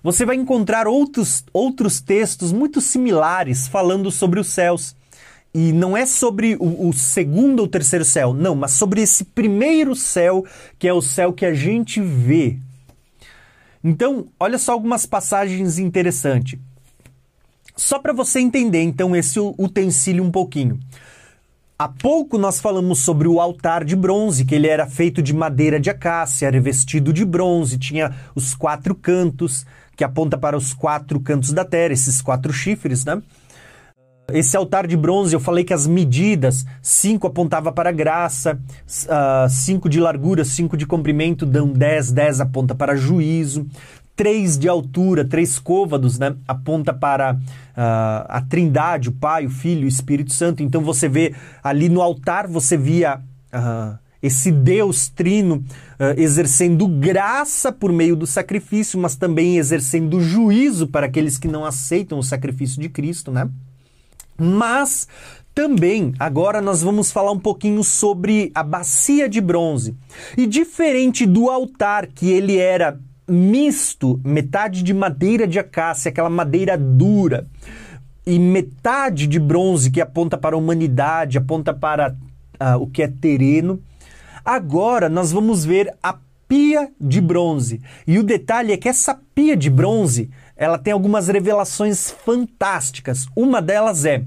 [0.02, 4.96] você vai encontrar outros, outros textos muito similares falando sobre os céus.
[5.52, 9.96] E não é sobre o, o, segundo ou terceiro céu, não, mas sobre esse primeiro
[9.96, 10.44] céu,
[10.78, 12.56] que é o céu que a gente vê.
[13.82, 16.58] Então, olha só algumas passagens interessantes.
[17.80, 20.78] Só para você entender, então, esse utensílio um pouquinho.
[21.78, 25.80] Há pouco nós falamos sobre o altar de bronze, que ele era feito de madeira
[25.80, 29.64] de acácia, revestido de bronze, tinha os quatro cantos,
[29.96, 33.22] que aponta para os quatro cantos da terra, esses quatro chifres, né?
[34.30, 38.60] Esse altar de bronze, eu falei que as medidas, cinco apontava para graça,
[39.06, 43.66] uh, cinco de largura, cinco de comprimento, dão dez, dez aponta para juízo,
[44.20, 46.36] três de altura, três côvados, né?
[46.46, 47.40] Aponta para uh,
[48.28, 50.62] a trindade, o Pai, o Filho o Espírito Santo.
[50.62, 57.72] Então você vê ali no altar, você via uh, esse Deus trino uh, exercendo graça
[57.72, 62.78] por meio do sacrifício, mas também exercendo juízo para aqueles que não aceitam o sacrifício
[62.78, 63.48] de Cristo, né?
[64.36, 65.08] Mas
[65.54, 69.96] também, agora nós vamos falar um pouquinho sobre a bacia de bronze.
[70.36, 76.76] E diferente do altar, que ele era misto, metade de madeira de acácia, aquela madeira
[76.76, 77.46] dura,
[78.26, 82.10] e metade de bronze que aponta para a humanidade, aponta para
[82.60, 83.80] uh, o que é terreno.
[84.44, 86.16] Agora nós vamos ver a
[86.46, 87.80] pia de bronze.
[88.06, 93.26] E o detalhe é que essa pia de bronze, ela tem algumas revelações fantásticas.
[93.36, 94.24] Uma delas é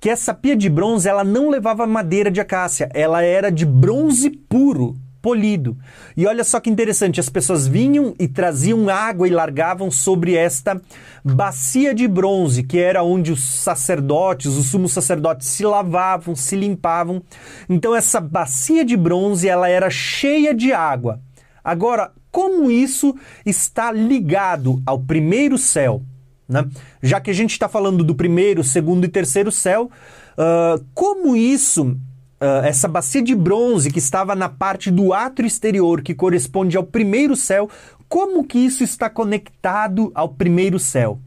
[0.00, 4.28] que essa pia de bronze, ela não levava madeira de acácia, ela era de bronze
[4.30, 5.74] puro polido.
[6.14, 10.78] E olha só que interessante, as pessoas vinham e traziam água e largavam sobre esta
[11.24, 17.22] bacia de bronze, que era onde os sacerdotes, os sumos sacerdotes se lavavam, se limpavam.
[17.70, 21.18] Então essa bacia de bronze, ela era cheia de água.
[21.64, 26.02] Agora, como isso está ligado ao primeiro céu?
[26.46, 26.66] Né?
[27.02, 29.90] Já que a gente está falando do primeiro, segundo e terceiro céu,
[30.36, 31.96] uh, como isso
[32.44, 36.84] uh, essa bacia de bronze que estava na parte do átrio exterior, que corresponde ao
[36.84, 37.70] primeiro céu,
[38.08, 41.18] como que isso está conectado ao primeiro céu?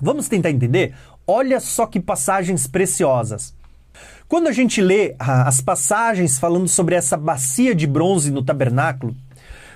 [0.00, 0.94] Vamos tentar entender?
[1.26, 3.54] Olha só que passagens preciosas.
[4.28, 9.14] Quando a gente lê as passagens falando sobre essa bacia de bronze no tabernáculo,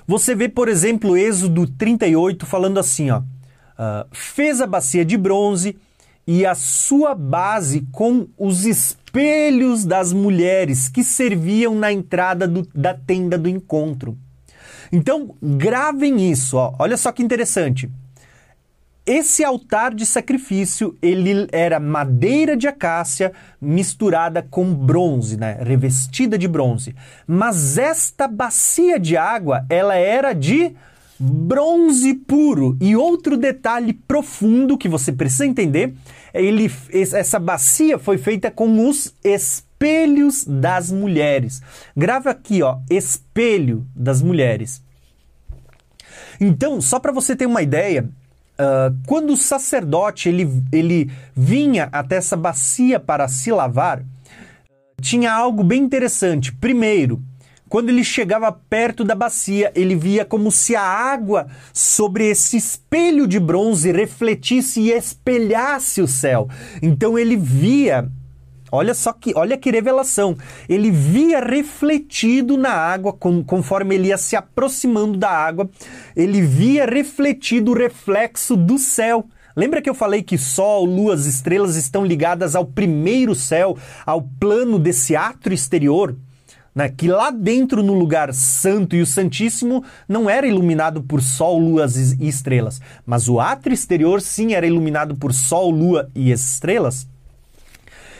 [0.06, 5.76] você vê, por exemplo, Êxodo 38 falando assim, ó, uh, fez a bacia de bronze
[6.30, 12.92] e a sua base com os espelhos das mulheres que serviam na entrada do, da
[12.92, 14.14] tenda do encontro.
[14.92, 16.74] Então, gravem isso, ó.
[16.78, 17.90] olha só que interessante.
[19.06, 25.56] Esse altar de sacrifício, ele era madeira de acácia misturada com bronze, né?
[25.62, 26.94] revestida de bronze.
[27.26, 30.76] Mas esta bacia de água, ela era de
[31.18, 32.76] bronze puro.
[32.80, 35.94] E outro detalhe profundo que você precisa entender,
[36.32, 41.60] ele, essa bacia foi feita com os espelhos das mulheres.
[41.96, 44.82] Grava aqui, ó, espelho das mulheres.
[46.40, 48.08] Então, só para você ter uma ideia,
[48.58, 54.04] uh, quando o sacerdote ele, ele vinha até essa bacia para se lavar,
[55.00, 56.52] tinha algo bem interessante.
[56.52, 57.22] Primeiro,
[57.68, 63.26] quando ele chegava perto da bacia, ele via como se a água sobre esse espelho
[63.26, 66.48] de bronze refletisse e espelhasse o céu.
[66.82, 68.10] Então ele via
[68.70, 70.36] Olha só que, olha que revelação.
[70.68, 73.14] Ele via refletido na água,
[73.46, 75.70] conforme ele ia se aproximando da água,
[76.14, 79.24] ele via refletido o reflexo do céu.
[79.56, 84.22] Lembra que eu falei que Sol, Lua, as estrelas estão ligadas ao primeiro céu, ao
[84.22, 86.14] plano desse átrio exterior?
[86.78, 86.88] Né?
[86.88, 91.96] Que lá dentro, no lugar santo e o Santíssimo, não era iluminado por Sol, Luas
[91.96, 92.80] e estrelas.
[93.04, 97.08] Mas o átrio exterior sim era iluminado por Sol, Lua e estrelas.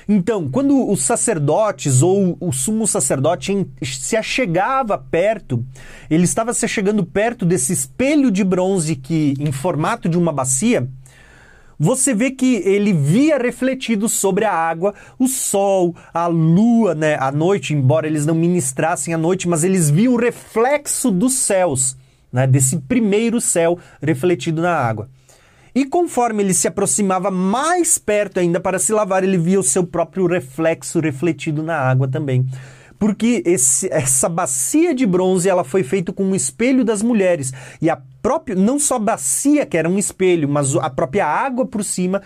[0.09, 5.65] Então, quando os sacerdotes ou o sumo sacerdote se achegava perto,
[6.11, 10.89] ele estava se chegando perto desse espelho de bronze que em formato de uma bacia,
[11.79, 17.31] você vê que ele via refletido sobre a água o sol, a lua, né, à
[17.31, 21.97] noite, embora eles não ministrassem à noite, mas eles viam o reflexo dos céus,
[22.33, 25.09] né, desse primeiro céu refletido na água.
[25.75, 29.87] E conforme ele se aproximava mais perto ainda para se lavar, ele via o seu
[29.87, 32.45] próprio reflexo refletido na água também.
[32.99, 37.53] Porque esse, essa bacia de bronze ela foi feita com um espelho das mulheres.
[37.81, 41.65] E a própria, não só a bacia que era um espelho, mas a própria água
[41.65, 42.23] por cima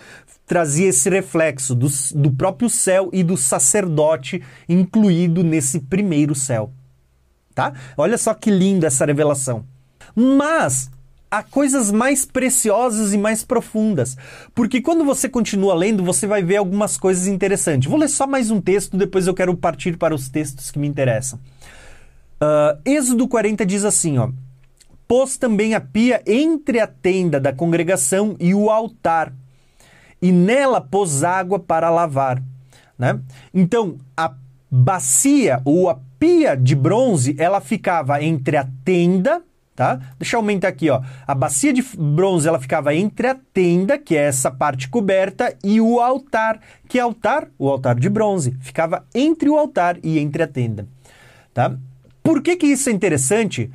[0.47, 6.73] trazia esse reflexo do, do próprio céu e do sacerdote incluído nesse primeiro céu.
[7.55, 7.73] Tá?
[7.97, 9.65] Olha só que linda essa revelação.
[10.15, 10.91] Mas
[11.33, 14.19] há coisas mais preciosas e mais profundas.
[14.55, 17.89] Porque quando você continua lendo, você vai ver algumas coisas interessantes.
[17.89, 20.87] Vou ler só mais um texto, depois eu quero partir para os textos que me
[20.87, 21.41] interessam.
[22.35, 24.29] Uh, Êxodo 40 diz assim, ó.
[25.09, 29.33] Pôs também a pia entre a tenda da congregação e o altar,
[30.21, 32.43] e nela pôs água para lavar.
[32.99, 33.19] Né?
[33.55, 34.35] Então, a
[34.71, 39.43] bacia ou a pia de bronze, ela ficava entre a tenda
[39.75, 40.01] tá?
[40.19, 41.01] Deixa eu aumentar aqui, ó.
[41.27, 45.81] A bacia de bronze ela ficava entre a tenda, que é essa parte coberta, e
[45.81, 50.47] o altar, que altar, o altar de bronze, ficava entre o altar e entre a
[50.47, 50.87] tenda,
[51.55, 51.75] tá?
[52.23, 53.71] Por que que isso é interessante?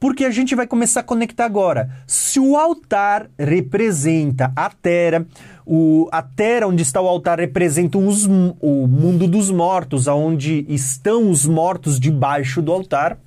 [0.00, 1.90] Porque a gente vai começar a conectar agora.
[2.06, 5.26] Se o altar representa a terra,
[5.66, 11.28] o, a terra onde está o altar representa os, o mundo dos mortos, onde estão
[11.28, 13.18] os mortos debaixo do altar,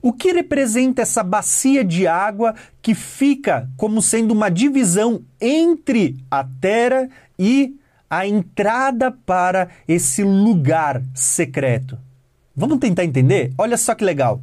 [0.00, 6.44] o que representa essa bacia de água que fica como sendo uma divisão entre a
[6.44, 7.76] terra e
[8.08, 11.98] a entrada para esse lugar secreto?
[12.54, 13.52] Vamos tentar entender?
[13.56, 14.42] Olha só que legal.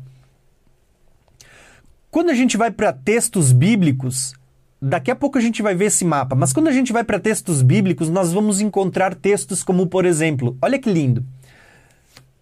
[2.10, 4.34] Quando a gente vai para textos bíblicos,
[4.82, 7.20] daqui a pouco a gente vai ver esse mapa, mas quando a gente vai para
[7.20, 11.26] textos bíblicos, nós vamos encontrar textos como, por exemplo, olha que lindo.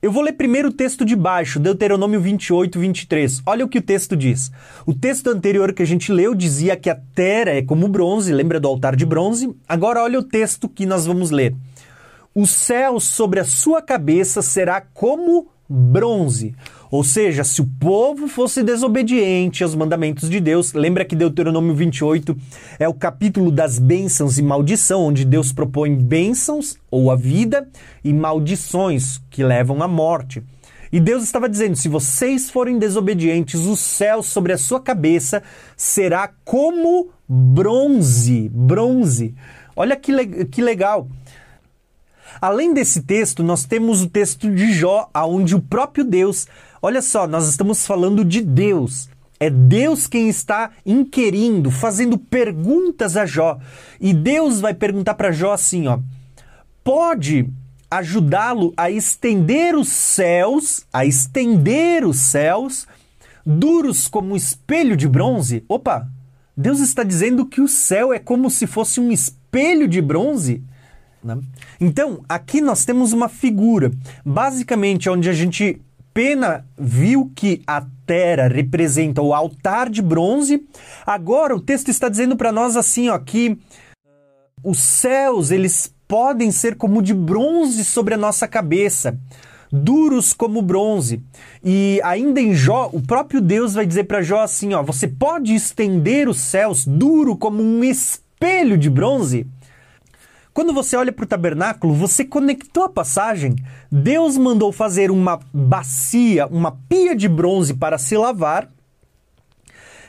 [0.03, 3.41] Eu vou ler primeiro o texto de baixo, Deuteronômio 28, 23.
[3.45, 4.51] Olha o que o texto diz.
[4.85, 8.59] O texto anterior que a gente leu dizia que a terra é como bronze, lembra
[8.59, 9.55] do altar de bronze?
[9.65, 11.55] Agora olha o texto que nós vamos ler.
[12.35, 16.55] O céu sobre a sua cabeça será como bronze.
[16.91, 22.37] Ou seja, se o povo fosse desobediente aos mandamentos de Deus, lembra que Deuteronômio 28
[22.77, 27.67] é o capítulo das bênçãos e maldição, onde Deus propõe bênçãos ou a vida
[28.03, 30.43] e maldições que levam à morte.
[30.91, 35.41] E Deus estava dizendo: se vocês forem desobedientes, o céu sobre a sua cabeça
[35.75, 38.49] será como bronze.
[38.49, 39.33] Bronze.
[39.75, 41.07] Olha que, le que legal.
[42.41, 46.47] Além desse texto, nós temos o texto de Jó, aonde o próprio Deus,
[46.81, 49.09] olha só, nós estamos falando de Deus.
[49.39, 53.59] É Deus quem está inquirindo, fazendo perguntas a Jó.
[53.99, 55.99] E Deus vai perguntar para Jó assim, ó:
[56.83, 57.49] Pode
[57.89, 62.87] ajudá-lo a estender os céus, a estender os céus
[63.45, 65.63] duros como um espelho de bronze?
[65.67, 66.07] Opa,
[66.55, 70.63] Deus está dizendo que o céu é como se fosse um espelho de bronze?
[71.23, 71.37] Né?
[71.79, 73.91] Então, aqui nós temos uma figura,
[74.25, 75.79] basicamente onde a gente
[76.13, 80.63] Pena viu que a terra representa o altar de bronze.
[81.05, 83.57] Agora o texto está dizendo para nós assim, ó, que
[84.63, 89.17] os céus eles podem ser como de bronze sobre a nossa cabeça,
[89.71, 91.23] duros como bronze.
[91.63, 95.55] E ainda em Jó, o próprio Deus vai dizer para Jó assim, ó, você pode
[95.55, 99.47] estender os céus duro como um espelho de bronze?
[100.53, 103.55] Quando você olha para o tabernáculo, você conectou a passagem.
[103.91, 108.69] Deus mandou fazer uma bacia, uma pia de bronze para se lavar.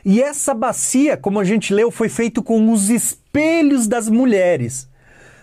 [0.05, 4.87] E essa bacia, como a gente leu, foi feito com os espelhos das mulheres.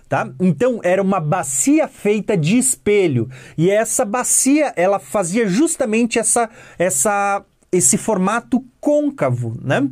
[0.07, 0.29] Tá?
[0.39, 7.45] Então era uma bacia feita de espelho e essa bacia ela fazia justamente essa, essa
[7.71, 9.87] esse formato côncavo, né?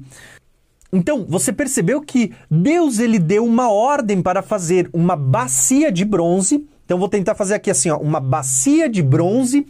[0.92, 6.68] Então, você percebeu que Deus ele deu uma ordem para fazer uma bacia de bronze.
[6.86, 9.68] Então, vou tentar fazer aqui assim, ó, uma bacia de bronze.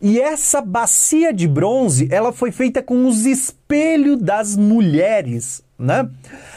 [0.00, 6.08] E essa bacia de bronze, ela foi feita com os espelhos das mulheres, né?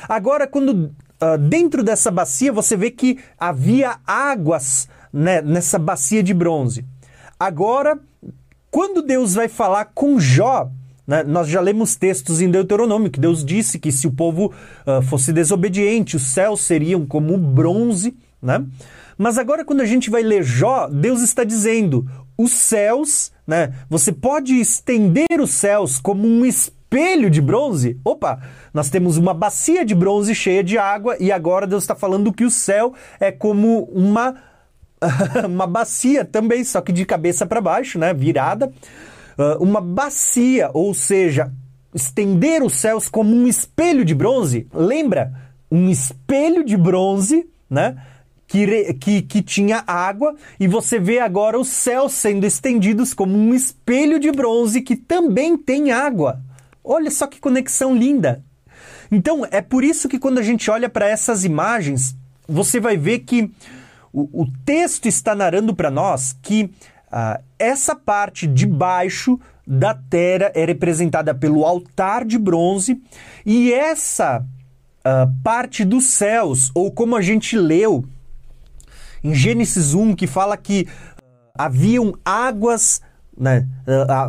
[0.07, 0.91] Agora, quando
[1.21, 6.85] uh, dentro dessa bacia você vê que havia águas né, nessa bacia de bronze.
[7.39, 7.99] Agora,
[8.71, 10.69] quando Deus vai falar com Jó,
[11.07, 11.23] né?
[11.23, 14.51] Nós já lemos textos em Deuteronômio que Deus disse que se o povo
[14.85, 18.17] uh, fosse desobediente, os céus seriam como bronze.
[18.41, 18.65] Né?
[19.17, 23.73] Mas agora, quando a gente vai ler Jó, Deus está dizendo: os céus, né?
[23.89, 27.99] você pode estender os céus como um espelho de bronze.
[28.03, 28.41] Opa,
[28.73, 32.43] nós temos uma bacia de bronze cheia de água e agora Deus está falando que
[32.43, 34.35] o céu é como uma,
[35.45, 38.11] uma bacia também, só que de cabeça para baixo, né?
[38.11, 38.71] virada
[39.37, 41.51] uh, uma bacia, ou seja,
[41.93, 44.67] estender os céus como um espelho de bronze.
[44.73, 45.33] Lembra?
[45.71, 47.95] Um espelho de bronze, né?
[48.47, 53.53] Que, que, que tinha água, e você vê agora os céus sendo estendidos como um
[53.53, 56.41] espelho de bronze que também tem água.
[56.83, 58.43] Olha só que conexão linda!
[59.11, 62.15] Então, é por isso que quando a gente olha para essas imagens,
[62.47, 63.51] você vai ver que
[64.13, 66.71] o, o texto está narrando para nós que
[67.17, 73.01] ah, essa parte de baixo da terra é representada pelo altar de bronze
[73.45, 74.45] e essa
[75.01, 78.03] ah, parte dos céus, ou como a gente leu
[79.23, 80.89] em Gênesis 1, que fala que
[81.57, 83.01] ah, haviam águas
[83.37, 83.67] né?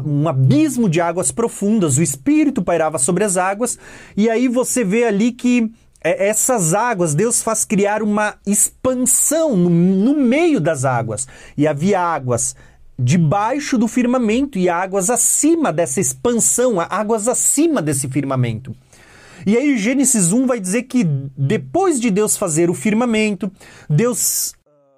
[0.04, 3.78] um abismo de águas profundas, o Espírito pairava sobre as águas,
[4.16, 5.72] e aí você vê ali que
[6.02, 11.26] é, essas águas, Deus faz criar uma expansão no, no meio das águas.
[11.56, 12.54] E havia águas
[12.98, 18.74] debaixo do firmamento e águas acima dessa expansão, águas acima desse firmamento.
[19.46, 21.04] E aí Gênesis 1 vai dizer que
[21.36, 23.50] depois de Deus fazer o firmamento,
[23.88, 24.54] Deus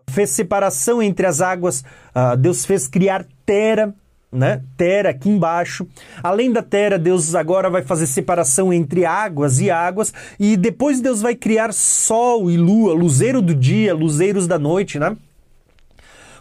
[0.08, 1.84] fez separação entre as águas,
[2.14, 3.94] uh, Deus fez criar terra,
[4.30, 4.62] né?
[4.76, 5.86] Terra aqui embaixo.
[6.22, 10.12] Além da terra, Deus agora vai fazer separação entre águas e águas.
[10.38, 15.16] E depois Deus vai criar sol e lua, luzeiro do dia, luzeiros da noite, né?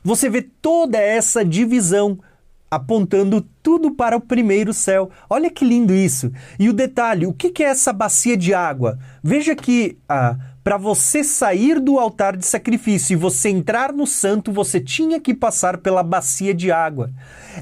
[0.03, 2.19] Você vê toda essa divisão
[2.69, 5.09] apontando tudo para o primeiro céu.
[5.29, 6.31] Olha que lindo isso!
[6.59, 8.99] E o detalhe, o que é essa bacia de água?
[9.23, 10.35] Veja que ah,
[10.67, 15.33] para você sair do altar de sacrifício e você entrar no santo, você tinha que
[15.33, 17.09] passar pela bacia de água.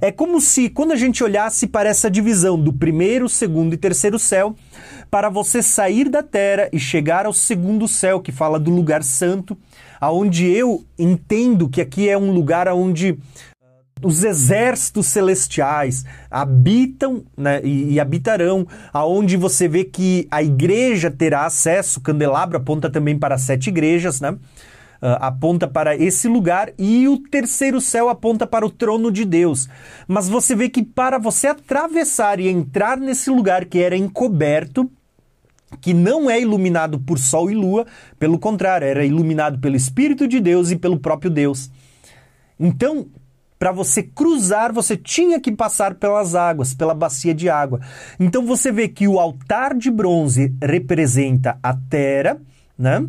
[0.01, 4.17] É como se, quando a gente olhasse para essa divisão do primeiro, segundo e terceiro
[4.17, 4.55] céu,
[5.11, 9.55] para você sair da terra e chegar ao segundo céu, que fala do lugar santo,
[10.05, 13.17] aonde eu entendo que aqui é um lugar onde
[14.03, 21.47] os exércitos celestiais habitam né, e, e, habitarão, aonde você vê que a igreja terá
[21.47, 24.31] acesso, o candelabro aponta também para sete igrejas, né?
[25.01, 29.67] Uh, aponta para esse lugar e o terceiro céu aponta para o trono de Deus.
[30.07, 34.89] Mas você vê que para você atravessar e entrar nesse lugar que era encoberto,
[35.80, 37.86] que não é iluminado por sol e lua,
[38.19, 41.69] pelo contrário, era iluminado pelo Espírito de Deus e pelo próprio Deus.
[42.59, 43.07] Então,
[43.57, 47.80] para você cruzar, você tinha que passar pelas águas, pela bacia de água.
[48.19, 52.38] Então você vê que o altar de bronze representa a terra,
[52.78, 53.05] né?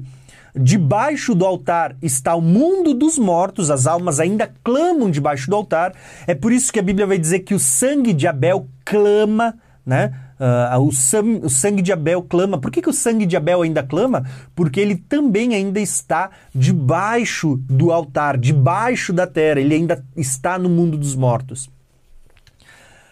[0.59, 5.93] Debaixo do altar está o mundo dos mortos, as almas ainda clamam debaixo do altar.
[6.27, 9.55] É por isso que a Bíblia vai dizer que o sangue de Abel clama,
[9.85, 10.15] né?
[10.39, 12.59] Uh, o, sangue, o, sangue de Abel clama.
[12.59, 14.25] Por que, que o sangue de Abel ainda clama?
[14.55, 20.69] Porque ele também ainda está debaixo do altar, debaixo da terra, ele ainda está no
[20.69, 21.71] mundo dos mortos.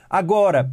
[0.09, 0.71] Agora,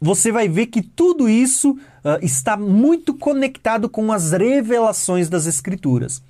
[0.00, 6.20] você vai ver que tudo isso uh, está muito conectado com as revelações das Escrituras.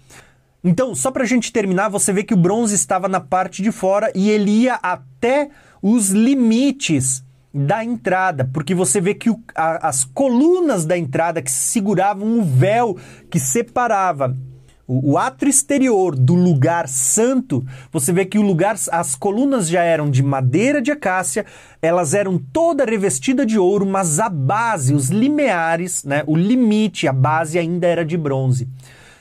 [0.62, 3.72] Então, só para a gente terminar, você vê que o bronze estava na parte de
[3.72, 5.50] fora e ele ia até
[5.82, 7.24] os limites
[7.54, 12.42] da entrada, porque você vê que o, a, as colunas da entrada que seguravam o
[12.42, 12.98] véu
[13.30, 14.36] que separava
[14.86, 20.10] o, o exterior do lugar santo, você vê que o lugar, as colunas já eram
[20.10, 21.46] de madeira de acácia,
[21.80, 27.12] elas eram toda revestida de ouro, mas a base, os limiares, né, o limite, a
[27.12, 28.68] base ainda era de bronze.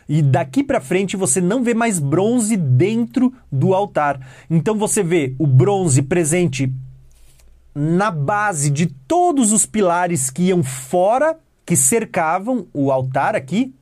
[0.07, 4.19] E daqui para frente você não vê mais bronze dentro do altar.
[4.49, 6.69] Então você vê o bronze presente
[7.75, 13.73] na base de todos os pilares que iam fora, que cercavam o altar aqui,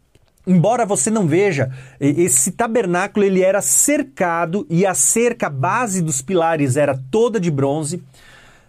[0.46, 6.22] embora você não veja, esse tabernáculo ele era cercado e a cerca, a base dos
[6.22, 8.04] pilares era toda de bronze.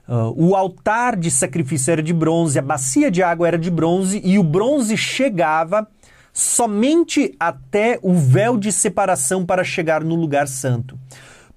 [0.09, 4.21] Uh, o altar de sacrifício era de bronze, a bacia de água era de bronze
[4.25, 5.87] e o bronze chegava
[6.33, 10.99] somente até o véu de separação para chegar no lugar santo.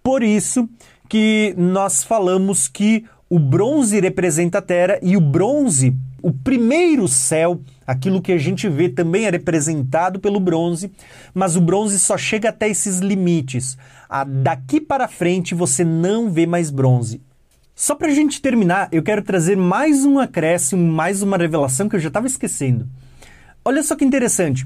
[0.03, 0.70] Por isso
[1.09, 7.59] que nós falamos que o bronze representa a terra e o bronze, o primeiro céu,
[7.86, 10.91] aquilo que a gente vê também é representado pelo bronze,
[11.34, 13.78] mas o bronze só chega até esses limites.
[14.09, 17.21] Ah, daqui para frente você não vê mais bronze.
[17.76, 21.95] Só para a gente terminar, eu quero trazer mais um acréscimo, mais uma revelação que
[21.95, 22.88] eu já estava esquecendo.
[23.65, 24.65] Olha só que interessante.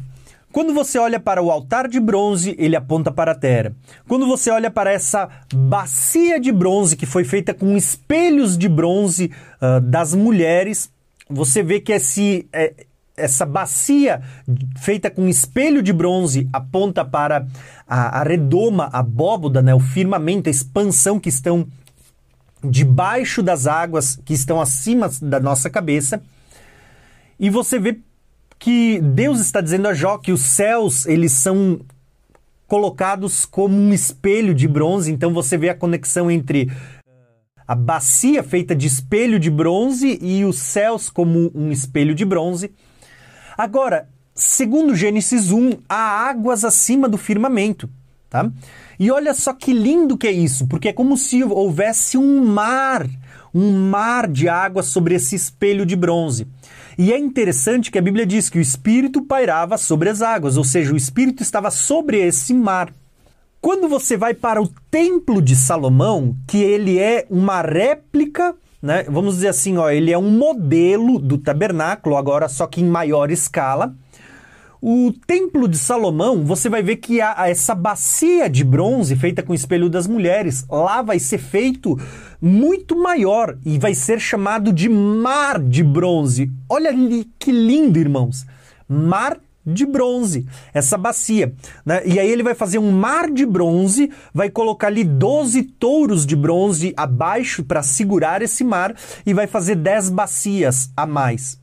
[0.51, 3.73] Quando você olha para o altar de bronze, ele aponta para a terra.
[4.07, 9.31] Quando você olha para essa bacia de bronze que foi feita com espelhos de bronze
[9.61, 10.91] uh, das mulheres,
[11.29, 12.73] você vê que esse, é,
[13.15, 14.21] essa bacia
[14.77, 17.45] feita com espelho de bronze aponta para
[17.87, 21.67] a, a redoma, a abóboda, né, o firmamento, a expansão que estão
[22.63, 26.21] debaixo das águas, que estão acima da nossa cabeça.
[27.39, 27.99] E você vê
[28.59, 31.79] que Deus está dizendo a Jó que os céus, eles são
[32.67, 36.69] colocados como um espelho de bronze, então você vê a conexão entre
[37.65, 42.71] a bacia feita de espelho de bronze e os céus como um espelho de bronze.
[43.57, 47.89] Agora, segundo Gênesis 1, há águas acima do firmamento,
[48.29, 48.51] tá?
[48.99, 53.07] E olha só que lindo que é isso, porque é como se houvesse um mar,
[53.53, 56.47] um mar de água sobre esse espelho de bronze.
[56.99, 60.65] E é interessante que a Bíblia diz que o Espírito pairava sobre as águas, ou
[60.65, 62.93] seja, o Espírito estava sobre esse mar.
[63.61, 69.03] Quando você vai para o Templo de Salomão, que ele é uma réplica, né?
[69.03, 73.31] Vamos dizer assim, ó, ele é um modelo do tabernáculo, agora só que em maior
[73.31, 73.95] escala.
[74.81, 79.51] O Templo de Salomão, você vai ver que há essa bacia de bronze feita com
[79.51, 80.65] o espelho das mulheres.
[80.69, 81.99] Lá vai ser feito
[82.41, 86.49] muito maior e vai ser chamado de Mar de Bronze.
[86.69, 88.45] Olha ali que lindo, irmãos.
[88.87, 91.53] Mar de bronze, essa bacia.
[91.85, 92.01] Né?
[92.05, 96.37] E aí ele vai fazer um mar de bronze, vai colocar ali 12 touros de
[96.37, 101.58] bronze abaixo para segurar esse mar e vai fazer 10 bacias a mais.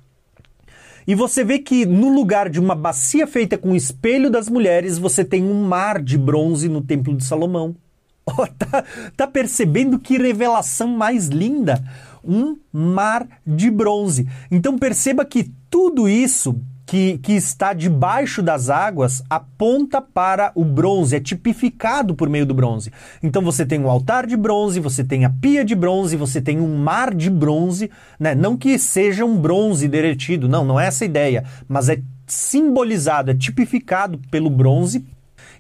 [1.07, 4.99] E você vê que no lugar de uma bacia feita com o espelho das mulheres,
[4.99, 7.75] você tem um mar de bronze no Templo de Salomão.
[8.29, 8.85] Oh, tá,
[9.17, 11.81] tá percebendo que revelação mais linda?
[12.25, 14.29] Um mar de bronze.
[14.51, 21.17] Então perceba que tudo isso que, que está debaixo das águas aponta para o bronze,
[21.17, 22.93] é tipificado por meio do bronze.
[23.21, 26.61] Então você tem um altar de bronze, você tem a pia de bronze, você tem
[26.61, 28.37] um mar de bronze, né?
[28.37, 33.33] Não que seja um bronze derretido, não, não é essa a ideia, mas é simbolizado,
[33.33, 35.05] é tipificado pelo bronze.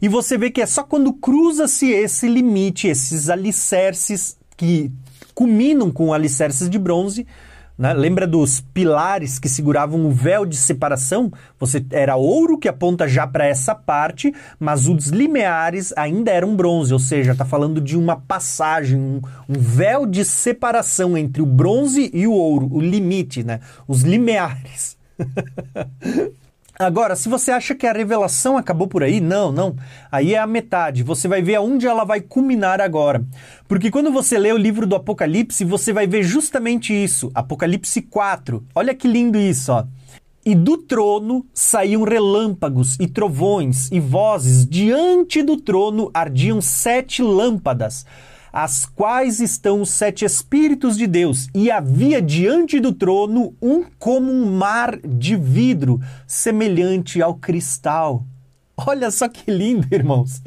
[0.01, 4.93] E você vê que é só quando cruza-se esse limite, esses alicerces que
[5.35, 7.27] culminam com alicerces de bronze,
[7.79, 7.93] né?
[7.93, 11.31] Lembra dos pilares que seguravam o véu de separação?
[11.59, 16.93] Você era ouro que aponta já para essa parte, mas os limiares ainda eram bronze,
[16.93, 22.11] ou seja, está falando de uma passagem, um, um, véu de separação entre o bronze
[22.13, 23.61] e o ouro, o limite, né?
[23.87, 24.97] Os limiares.
[26.79, 29.75] Agora, se você acha que a revelação acabou por aí, não, não.
[30.13, 31.03] Aí é a metade.
[31.03, 33.25] Você vai ver aonde ela vai culminar agora.
[33.67, 37.31] Porque quando você lê o livro do Apocalipse, você vai ver justamente isso.
[37.35, 38.63] Apocalipse 4.
[38.75, 39.85] Olha que lindo isso, ó.
[40.45, 44.67] E do trono saíam relâmpagos e trovões e vozes.
[44.67, 48.05] Diante do trono ardiam sete lâmpadas
[48.57, 54.33] as quais estão os sete Espíritos de Deus, e havia diante do trono um como
[54.33, 58.25] um mar de vidro, semelhante ao cristal.
[58.75, 60.41] Olha só que lindo, irmãos.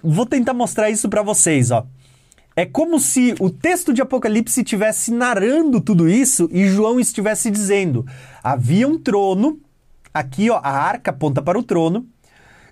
[0.00, 1.84] Vou tentar mostrar isso para vocês, ó.
[2.54, 8.06] É como se o texto de Apocalipse estivesse narrando tudo isso e João estivesse dizendo:
[8.40, 9.58] havia um trono,
[10.14, 12.06] aqui ó, a arca aponta para o trono,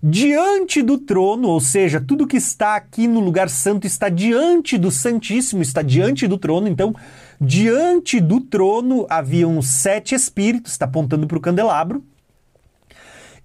[0.06, 4.90] diante do trono, ou seja, tudo que está aqui no lugar santo está diante do
[4.90, 6.68] Santíssimo, está diante do trono.
[6.68, 6.94] Então,
[7.40, 12.04] diante do trono haviam sete espíritos, está apontando para o candelabro.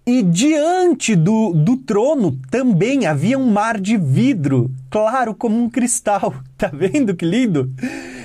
[0.06, 6.34] E diante do, do trono também havia um mar de vidro, claro como um cristal.
[6.60, 7.72] Tá vendo que lindo?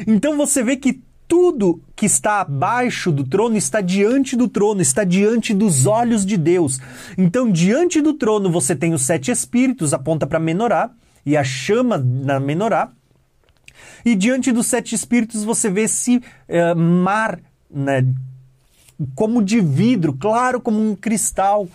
[0.09, 5.05] Então você vê que tudo que está abaixo do trono está diante do trono, está
[5.05, 6.79] diante dos olhos de Deus.
[7.17, 10.91] Então, diante do trono você tem os sete espíritos, aponta para menorá,
[11.25, 12.93] e a chama na menorá.
[14.05, 18.07] E diante dos sete espíritos você vê esse uh, mar, né,
[19.15, 21.69] como de vidro, claro como um cristal.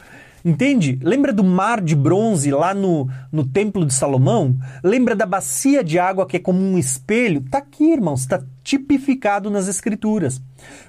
[0.43, 0.97] Entende?
[1.03, 4.55] Lembra do mar de bronze lá no, no Templo de Salomão?
[4.81, 7.41] Lembra da bacia de água que é como um espelho?
[7.41, 10.39] Tá aqui, irmãos, está tipificado nas Escrituras.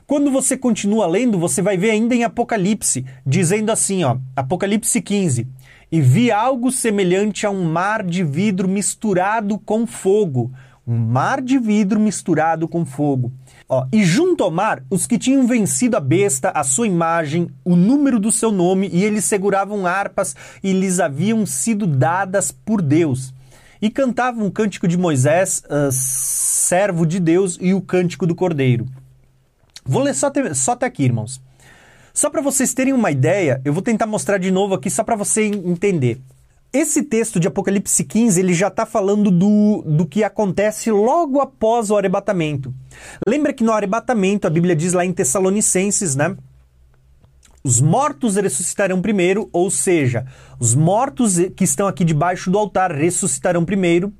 [0.07, 5.49] Quando você continua lendo, você vai ver ainda em Apocalipse, dizendo assim, ó, Apocalipse 15:
[5.91, 10.53] E vi algo semelhante a um mar de vidro misturado com fogo.
[10.87, 13.33] Um mar de vidro misturado com fogo.
[13.67, 17.77] Ó, e junto ao mar, os que tinham vencido a besta, a sua imagem, o
[17.77, 23.33] número do seu nome, e eles seguravam harpas e lhes haviam sido dadas por Deus.
[23.81, 28.87] E cantavam o cântico de Moisés, uh, servo de Deus, e o cântico do Cordeiro.
[29.85, 31.41] Vou ler só até, só até aqui, irmãos.
[32.13, 35.17] Só para vocês terem uma ideia, eu vou tentar mostrar de novo aqui só para
[35.17, 36.21] você entender.
[36.73, 41.91] Esse texto de Apocalipse 15, ele já está falando do, do que acontece logo após
[41.91, 42.73] o arrebatamento.
[43.27, 46.37] Lembra que no arrebatamento, a Bíblia diz lá em Tessalonicenses, né?
[47.63, 50.25] Os mortos ressuscitarão primeiro, ou seja,
[50.59, 54.13] os mortos que estão aqui debaixo do altar ressuscitarão primeiro.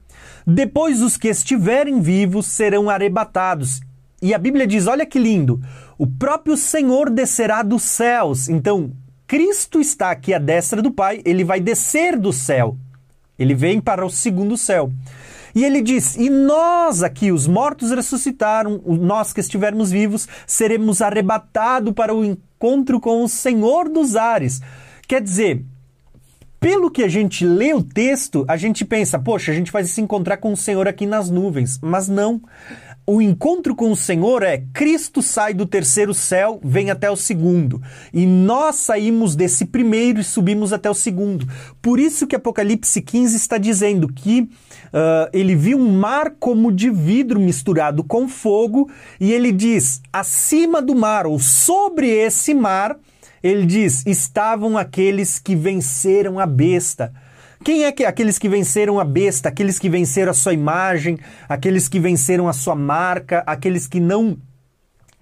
[0.47, 3.81] Depois, os que estiverem vivos serão arrebatados.
[4.21, 5.61] E a Bíblia diz: olha que lindo,
[5.97, 8.49] o próprio Senhor descerá dos céus.
[8.49, 8.93] Então,
[9.27, 12.77] Cristo está aqui à destra do Pai, ele vai descer do céu.
[13.39, 14.93] Ele vem para o segundo céu.
[15.55, 21.95] E ele diz: E nós aqui, os mortos ressuscitaram, nós que estivermos vivos, seremos arrebatados
[21.95, 24.61] para o encontro com o Senhor dos ares.
[25.09, 25.65] Quer dizer,
[26.61, 29.99] pelo que a gente lê o texto, a gente pensa, poxa, a gente vai se
[29.99, 31.79] encontrar com o Senhor aqui nas nuvens.
[31.81, 32.43] Mas não
[33.07, 37.83] o encontro com o Senhor é Cristo sai do terceiro céu, vem até o segundo.
[38.13, 41.45] E nós saímos desse primeiro e subimos até o segundo.
[41.83, 44.49] Por isso que Apocalipse 15 está dizendo que
[44.93, 50.81] uh, ele viu um mar como de vidro misturado com fogo, e ele diz: acima
[50.83, 52.97] do mar, ou sobre esse mar,
[53.43, 57.13] ele diz: estavam aqueles que venceram a besta.
[57.63, 61.89] Quem é que aqueles que venceram a besta, aqueles que venceram a sua imagem, aqueles
[61.89, 64.39] que venceram a sua marca, aqueles que não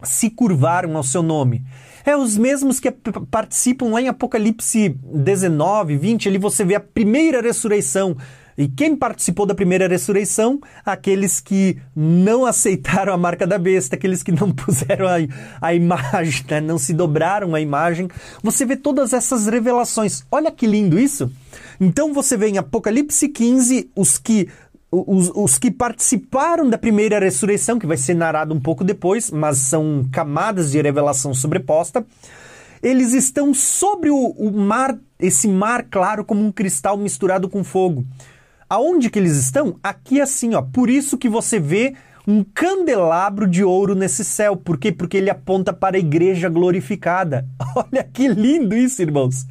[0.04, 1.64] se curvaram ao seu nome?
[2.06, 2.92] É os mesmos que
[3.30, 8.16] participam lá em Apocalipse 19, 20, ali você vê a primeira ressurreição.
[8.58, 10.60] E quem participou da primeira ressurreição?
[10.84, 15.14] Aqueles que não aceitaram a marca da besta, aqueles que não puseram a,
[15.60, 16.60] a imagem, né?
[16.60, 18.08] não se dobraram a imagem.
[18.42, 20.24] Você vê todas essas revelações.
[20.28, 21.30] Olha que lindo isso!
[21.80, 24.48] Então você vê em Apocalipse 15 os que
[24.90, 29.58] os, os, que participaram da primeira ressurreição, que vai ser narrado um pouco depois, mas
[29.58, 32.06] são camadas de revelação sobreposta,
[32.82, 38.04] eles estão sobre o, o, mar, esse mar claro como um cristal misturado com fogo.
[38.68, 39.78] Aonde que eles estão?
[39.82, 40.62] Aqui assim, ó.
[40.62, 41.94] Por isso que você vê
[42.26, 44.54] um candelabro de ouro nesse céu.
[44.54, 44.92] Por quê?
[44.92, 47.48] Porque ele aponta para a igreja glorificada.
[47.74, 49.46] Olha que lindo isso, irmãos.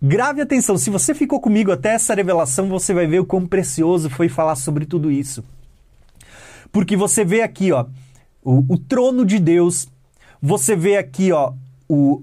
[0.00, 4.08] Grave atenção, se você ficou comigo até essa revelação, você vai ver o quão precioso
[4.08, 5.44] foi falar sobre tudo isso.
[6.70, 7.86] Porque você vê aqui, ó,
[8.42, 9.88] o, o trono de Deus,
[10.40, 11.52] você vê aqui, ó,
[11.88, 12.22] o,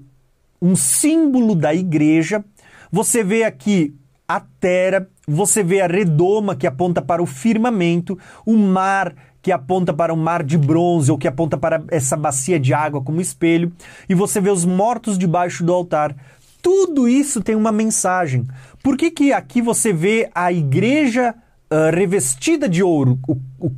[0.61, 2.43] um símbolo da igreja,
[2.91, 3.93] você vê aqui
[4.27, 9.93] a terra, você vê a redoma que aponta para o firmamento, o mar que aponta
[9.93, 13.71] para um mar de bronze ou que aponta para essa bacia de água como espelho,
[14.09, 16.15] e você vê os mortos debaixo do altar.
[16.63, 18.47] Tudo isso tem uma mensagem.
[18.81, 21.35] Por que, que aqui você vê a igreja
[21.71, 23.19] uh, revestida de ouro?
[23.27, 23.71] O, o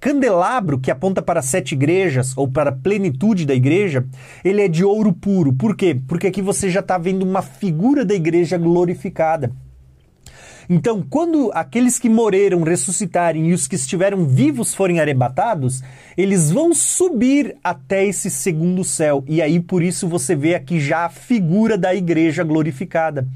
[0.00, 4.04] candelabro que aponta para sete igrejas ou para a plenitude da igreja,
[4.42, 5.52] ele é de ouro puro.
[5.52, 6.00] Por quê?
[6.08, 9.52] Porque aqui você já está vendo uma figura da igreja glorificada.
[10.72, 15.82] Então, quando aqueles que morreram ressuscitarem e os que estiveram vivos forem arrebatados,
[16.16, 19.24] eles vão subir até esse segundo céu.
[19.26, 23.26] E aí, por isso, você vê aqui já a figura da igreja glorificada.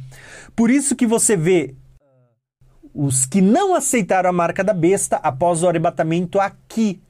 [0.55, 1.74] Por isso que você vê
[2.95, 7.01] os que não aceitaram a marca da besta após o arrebatamento aqui,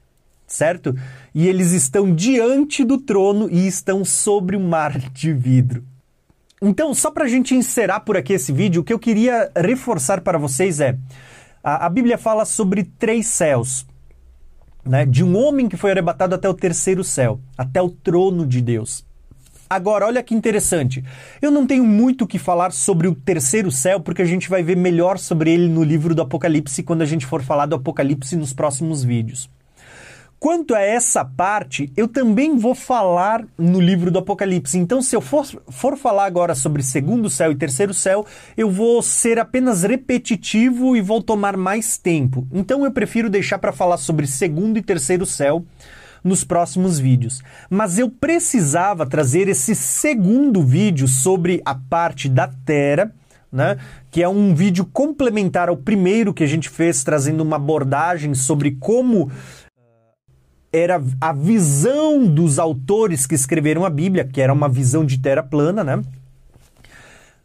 [0.47, 0.95] certo?
[1.35, 5.83] E eles estão diante do trono e estão sobre o mar de vidro.
[6.67, 10.21] Então, só para a gente encerrar por aqui esse vídeo, o que eu queria reforçar
[10.21, 10.97] para vocês é:
[11.63, 13.85] a, a Bíblia fala sobre três céus.
[14.83, 18.61] Né, de um homem que foi arrebatado até o terceiro céu, até o trono de
[18.61, 19.03] Deus.
[19.67, 21.03] Agora, olha que interessante.
[21.41, 24.61] Eu não tenho muito o que falar sobre o terceiro céu, porque a gente vai
[24.61, 28.35] ver melhor sobre ele no livro do Apocalipse quando a gente for falar do Apocalipse
[28.35, 29.49] nos próximos vídeos.
[30.39, 34.77] Quanto a essa parte, eu também vou falar no livro do Apocalipse.
[34.77, 38.25] Então, se eu for, for falar agora sobre segundo céu e terceiro céu,
[38.55, 42.47] eu vou ser apenas repetitivo e vou tomar mais tempo.
[42.51, 45.65] Então, eu prefiro deixar para falar sobre segundo e terceiro céu
[46.23, 47.41] nos próximos vídeos.
[47.69, 53.11] Mas eu precisava trazer esse segundo vídeo sobre a parte da Terra,
[53.51, 53.77] né?
[54.11, 58.71] Que é um vídeo complementar ao primeiro que a gente fez, trazendo uma abordagem sobre
[58.71, 59.31] como
[60.75, 65.41] era a visão dos autores que escreveram a Bíblia, que era uma visão de terra
[65.41, 66.01] plana, né?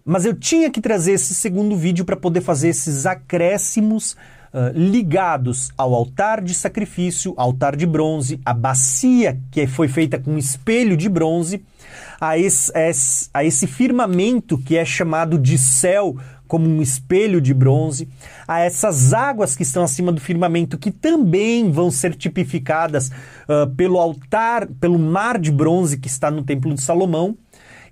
[0.04, 4.16] Mas eu tinha que trazer esse segundo vídeo para poder fazer esses acréscimos
[4.52, 10.36] uh, ligados ao altar de sacrifício, altar de bronze, a bacia que foi feita com
[10.36, 11.62] espelho de bronze,
[12.20, 12.72] a esse,
[13.32, 16.16] a esse firmamento que é chamado de céu
[16.50, 18.08] como um espelho de bronze,
[18.46, 23.12] a essas águas que estão acima do firmamento, que também vão ser tipificadas
[23.48, 27.38] uh, pelo altar, pelo mar de bronze que está no Templo de Salomão,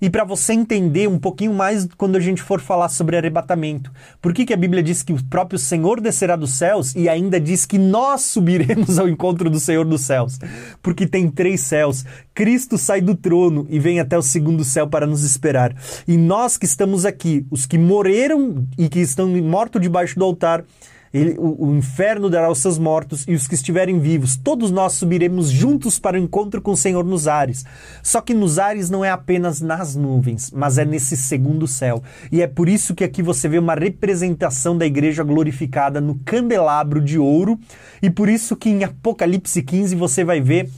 [0.01, 3.93] e para você entender um pouquinho mais quando a gente for falar sobre arrebatamento.
[4.21, 7.41] Por que, que a Bíblia diz que o próprio Senhor descerá dos céus e ainda
[7.41, 10.39] diz que nós subiremos ao encontro do Senhor dos céus?
[10.83, 12.05] Porque tem três céus.
[12.35, 15.75] Cristo sai do trono e vem até o segundo céu para nos esperar.
[16.07, 20.65] E nós que estamos aqui, os que morreram e que estão mortos debaixo do altar,
[21.13, 24.37] ele, o, o, inferno dará os seus mortos e os que estiverem vivos.
[24.37, 27.65] Todos nós subiremos juntos para o encontro com o Senhor nos ares.
[28.03, 32.03] Só que nos ares não é apenas nas nuvens, mas é nesse segundo céu.
[32.31, 37.01] E é por isso que aqui você vê uma representação da igreja glorificada no candelabro
[37.01, 37.59] de ouro.
[38.03, 40.69] E por isso que em Apocalipse 15 você vai ver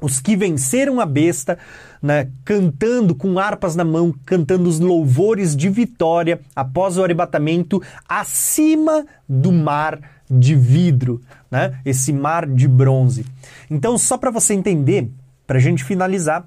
[0.00, 1.58] os que venceram a besta,
[2.02, 9.06] né, cantando com harpas na mão, cantando os louvores de vitória após o arrebatamento acima
[9.28, 11.20] do mar de vidro,
[11.50, 13.24] né, esse mar de bronze.
[13.70, 15.10] Então, só para você entender,
[15.46, 16.46] para a gente finalizar,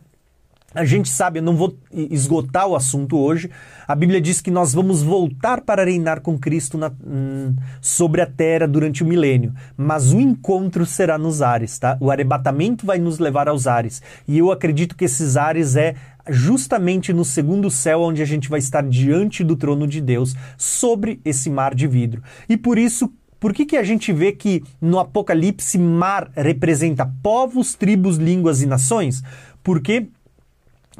[0.78, 3.50] a gente sabe, eu não vou esgotar o assunto hoje.
[3.88, 8.28] A Bíblia diz que nós vamos voltar para reinar com Cristo na, hum, sobre a
[8.28, 9.54] terra durante o milênio.
[9.76, 11.98] Mas o encontro será nos ares, tá?
[12.00, 14.02] O arrebatamento vai nos levar aos ares.
[14.28, 15.96] E eu acredito que esses ares é
[16.30, 21.20] justamente no segundo céu, onde a gente vai estar diante do trono de Deus, sobre
[21.26, 22.22] esse mar de vidro.
[22.48, 27.74] E por isso, por que, que a gente vê que no Apocalipse mar representa povos,
[27.74, 29.24] tribos, línguas e nações?
[29.64, 30.08] Porque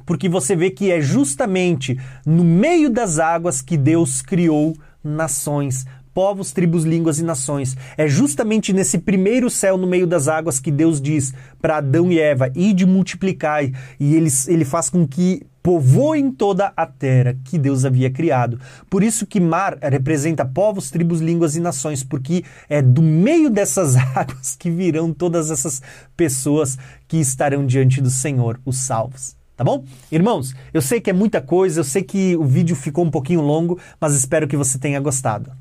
[0.06, 5.86] porque você vê que é justamente no meio das águas que Deus criou nações,
[6.18, 7.78] povos, tribos, línguas e nações.
[7.96, 11.32] É justamente nesse primeiro céu no meio das águas que Deus diz
[11.62, 16.88] para Adão e Eva: ide multiplicai, e ele, ele faz com que povoem toda a
[16.88, 18.60] terra que Deus havia criado.
[18.90, 23.96] Por isso que mar representa povos, tribos, línguas e nações, porque é do meio dessas
[24.16, 25.84] águas que virão todas essas
[26.16, 29.84] pessoas que estarão diante do Senhor, os salvos tá bom?
[30.12, 33.42] Irmãos, eu sei que é muita coisa, eu sei que o vídeo ficou um pouquinho
[33.42, 35.52] longo, mas espero que você tenha gostado.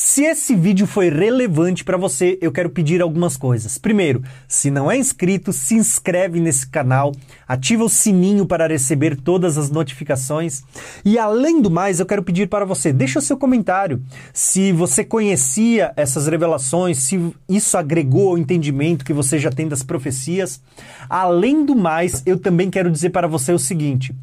[0.00, 3.78] Se esse vídeo foi relevante para você, eu quero pedir algumas coisas.
[3.78, 7.10] Primeiro, se não é inscrito, se inscreve nesse canal,
[7.48, 10.62] ativa o sininho para receber todas as notificações.
[11.04, 14.00] E além do mais, eu quero pedir para você, deixa o seu comentário.
[14.32, 19.82] Se você conhecia essas revelações, se isso agregou ao entendimento que você já tem das
[19.82, 20.62] profecias.
[21.10, 24.14] Além do mais, eu também quero dizer para você o seguinte: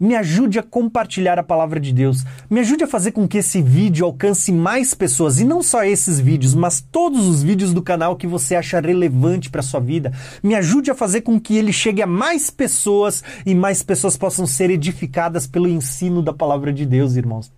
[0.00, 2.24] me ajude a compartilhar a palavra de Deus.
[2.48, 6.18] Me ajude a fazer com que esse vídeo alcance mais pessoas e não só esses
[6.18, 10.10] vídeos, mas todos os vídeos do canal que você acha relevante para sua vida.
[10.42, 14.46] Me ajude a fazer com que ele chegue a mais pessoas e mais pessoas possam
[14.46, 17.52] ser edificadas pelo ensino da palavra de Deus, irmãos.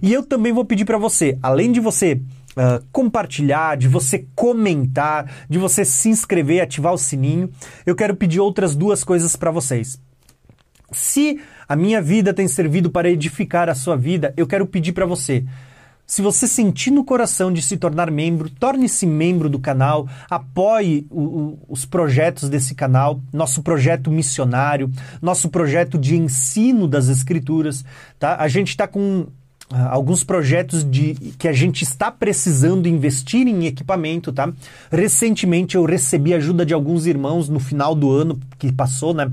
[0.00, 2.20] E eu também vou pedir para você, além de você
[2.56, 7.48] Uh, compartilhar, de você comentar, de você se inscrever, ativar o sininho,
[7.86, 9.96] eu quero pedir outras duas coisas para vocês.
[10.90, 15.06] Se a minha vida tem servido para edificar a sua vida, eu quero pedir para
[15.06, 15.44] você.
[16.06, 21.20] Se você sentir no coração de se tornar membro, torne-se membro do canal, apoie o,
[21.20, 27.84] o, os projetos desse canal, nosso projeto missionário, nosso projeto de ensino das escrituras.
[28.18, 28.36] Tá?
[28.40, 29.26] A gente está com
[29.70, 34.50] Uh, alguns projetos de que a gente está precisando investir em equipamento, tá?
[34.90, 39.30] Recentemente eu recebi ajuda de alguns irmãos no final do ano que passou, né?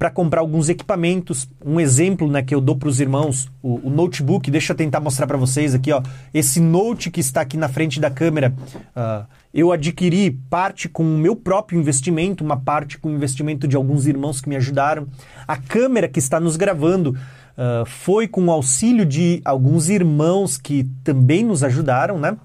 [0.00, 1.46] Para comprar alguns equipamentos.
[1.62, 4.98] Um exemplo né, que eu dou para os irmãos, o, o, notebook, deixa eu tentar
[4.98, 6.00] mostrar para vocês aqui, ó.
[6.32, 8.54] Esse note que está aqui na frente da câmera,
[8.96, 13.76] uh, eu adquiri parte com o meu próprio investimento, uma parte com o investimento de
[13.76, 15.06] alguns irmãos que me ajudaram.
[15.46, 20.84] A câmera que está nos gravando uh, foi com o auxílio de alguns irmãos que
[21.04, 22.38] também nos ajudaram, né?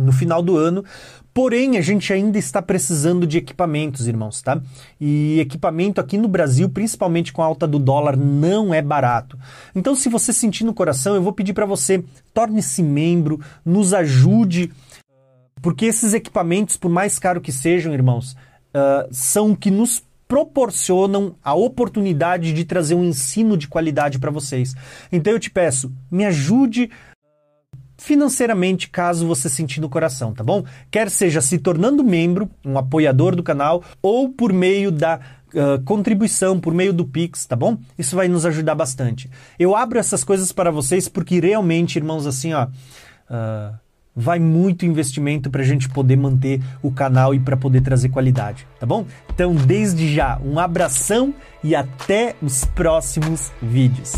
[0.00, 0.84] No final do ano,
[1.32, 4.60] Porém, a gente ainda está precisando de equipamentos, irmãos, tá?
[5.00, 9.38] E equipamento aqui no Brasil, principalmente com a alta do dólar, não é barato.
[9.74, 12.02] Então, se você sentir no coração, eu vou pedir para você,
[12.34, 14.72] torne-se membro, nos ajude,
[15.62, 18.32] porque esses equipamentos, por mais caro que sejam, irmãos,
[18.74, 24.74] uh, são que nos proporcionam a oportunidade de trazer um ensino de qualidade para vocês.
[25.10, 26.90] Então eu te peço, me ajude
[28.00, 30.64] financeiramente caso você sentir no coração, tá bom?
[30.90, 35.20] Quer seja se tornando membro, um apoiador do canal, ou por meio da
[35.54, 37.76] uh, contribuição, por meio do Pix, tá bom?
[37.98, 39.30] Isso vai nos ajudar bastante.
[39.58, 42.66] Eu abro essas coisas para vocês porque realmente, irmãos, assim, ó.
[43.28, 43.78] Uh,
[44.16, 48.66] vai muito investimento para a gente poder manter o canal e para poder trazer qualidade,
[48.78, 49.06] tá bom?
[49.32, 51.32] Então, desde já, um abração
[51.62, 54.14] e até os próximos vídeos.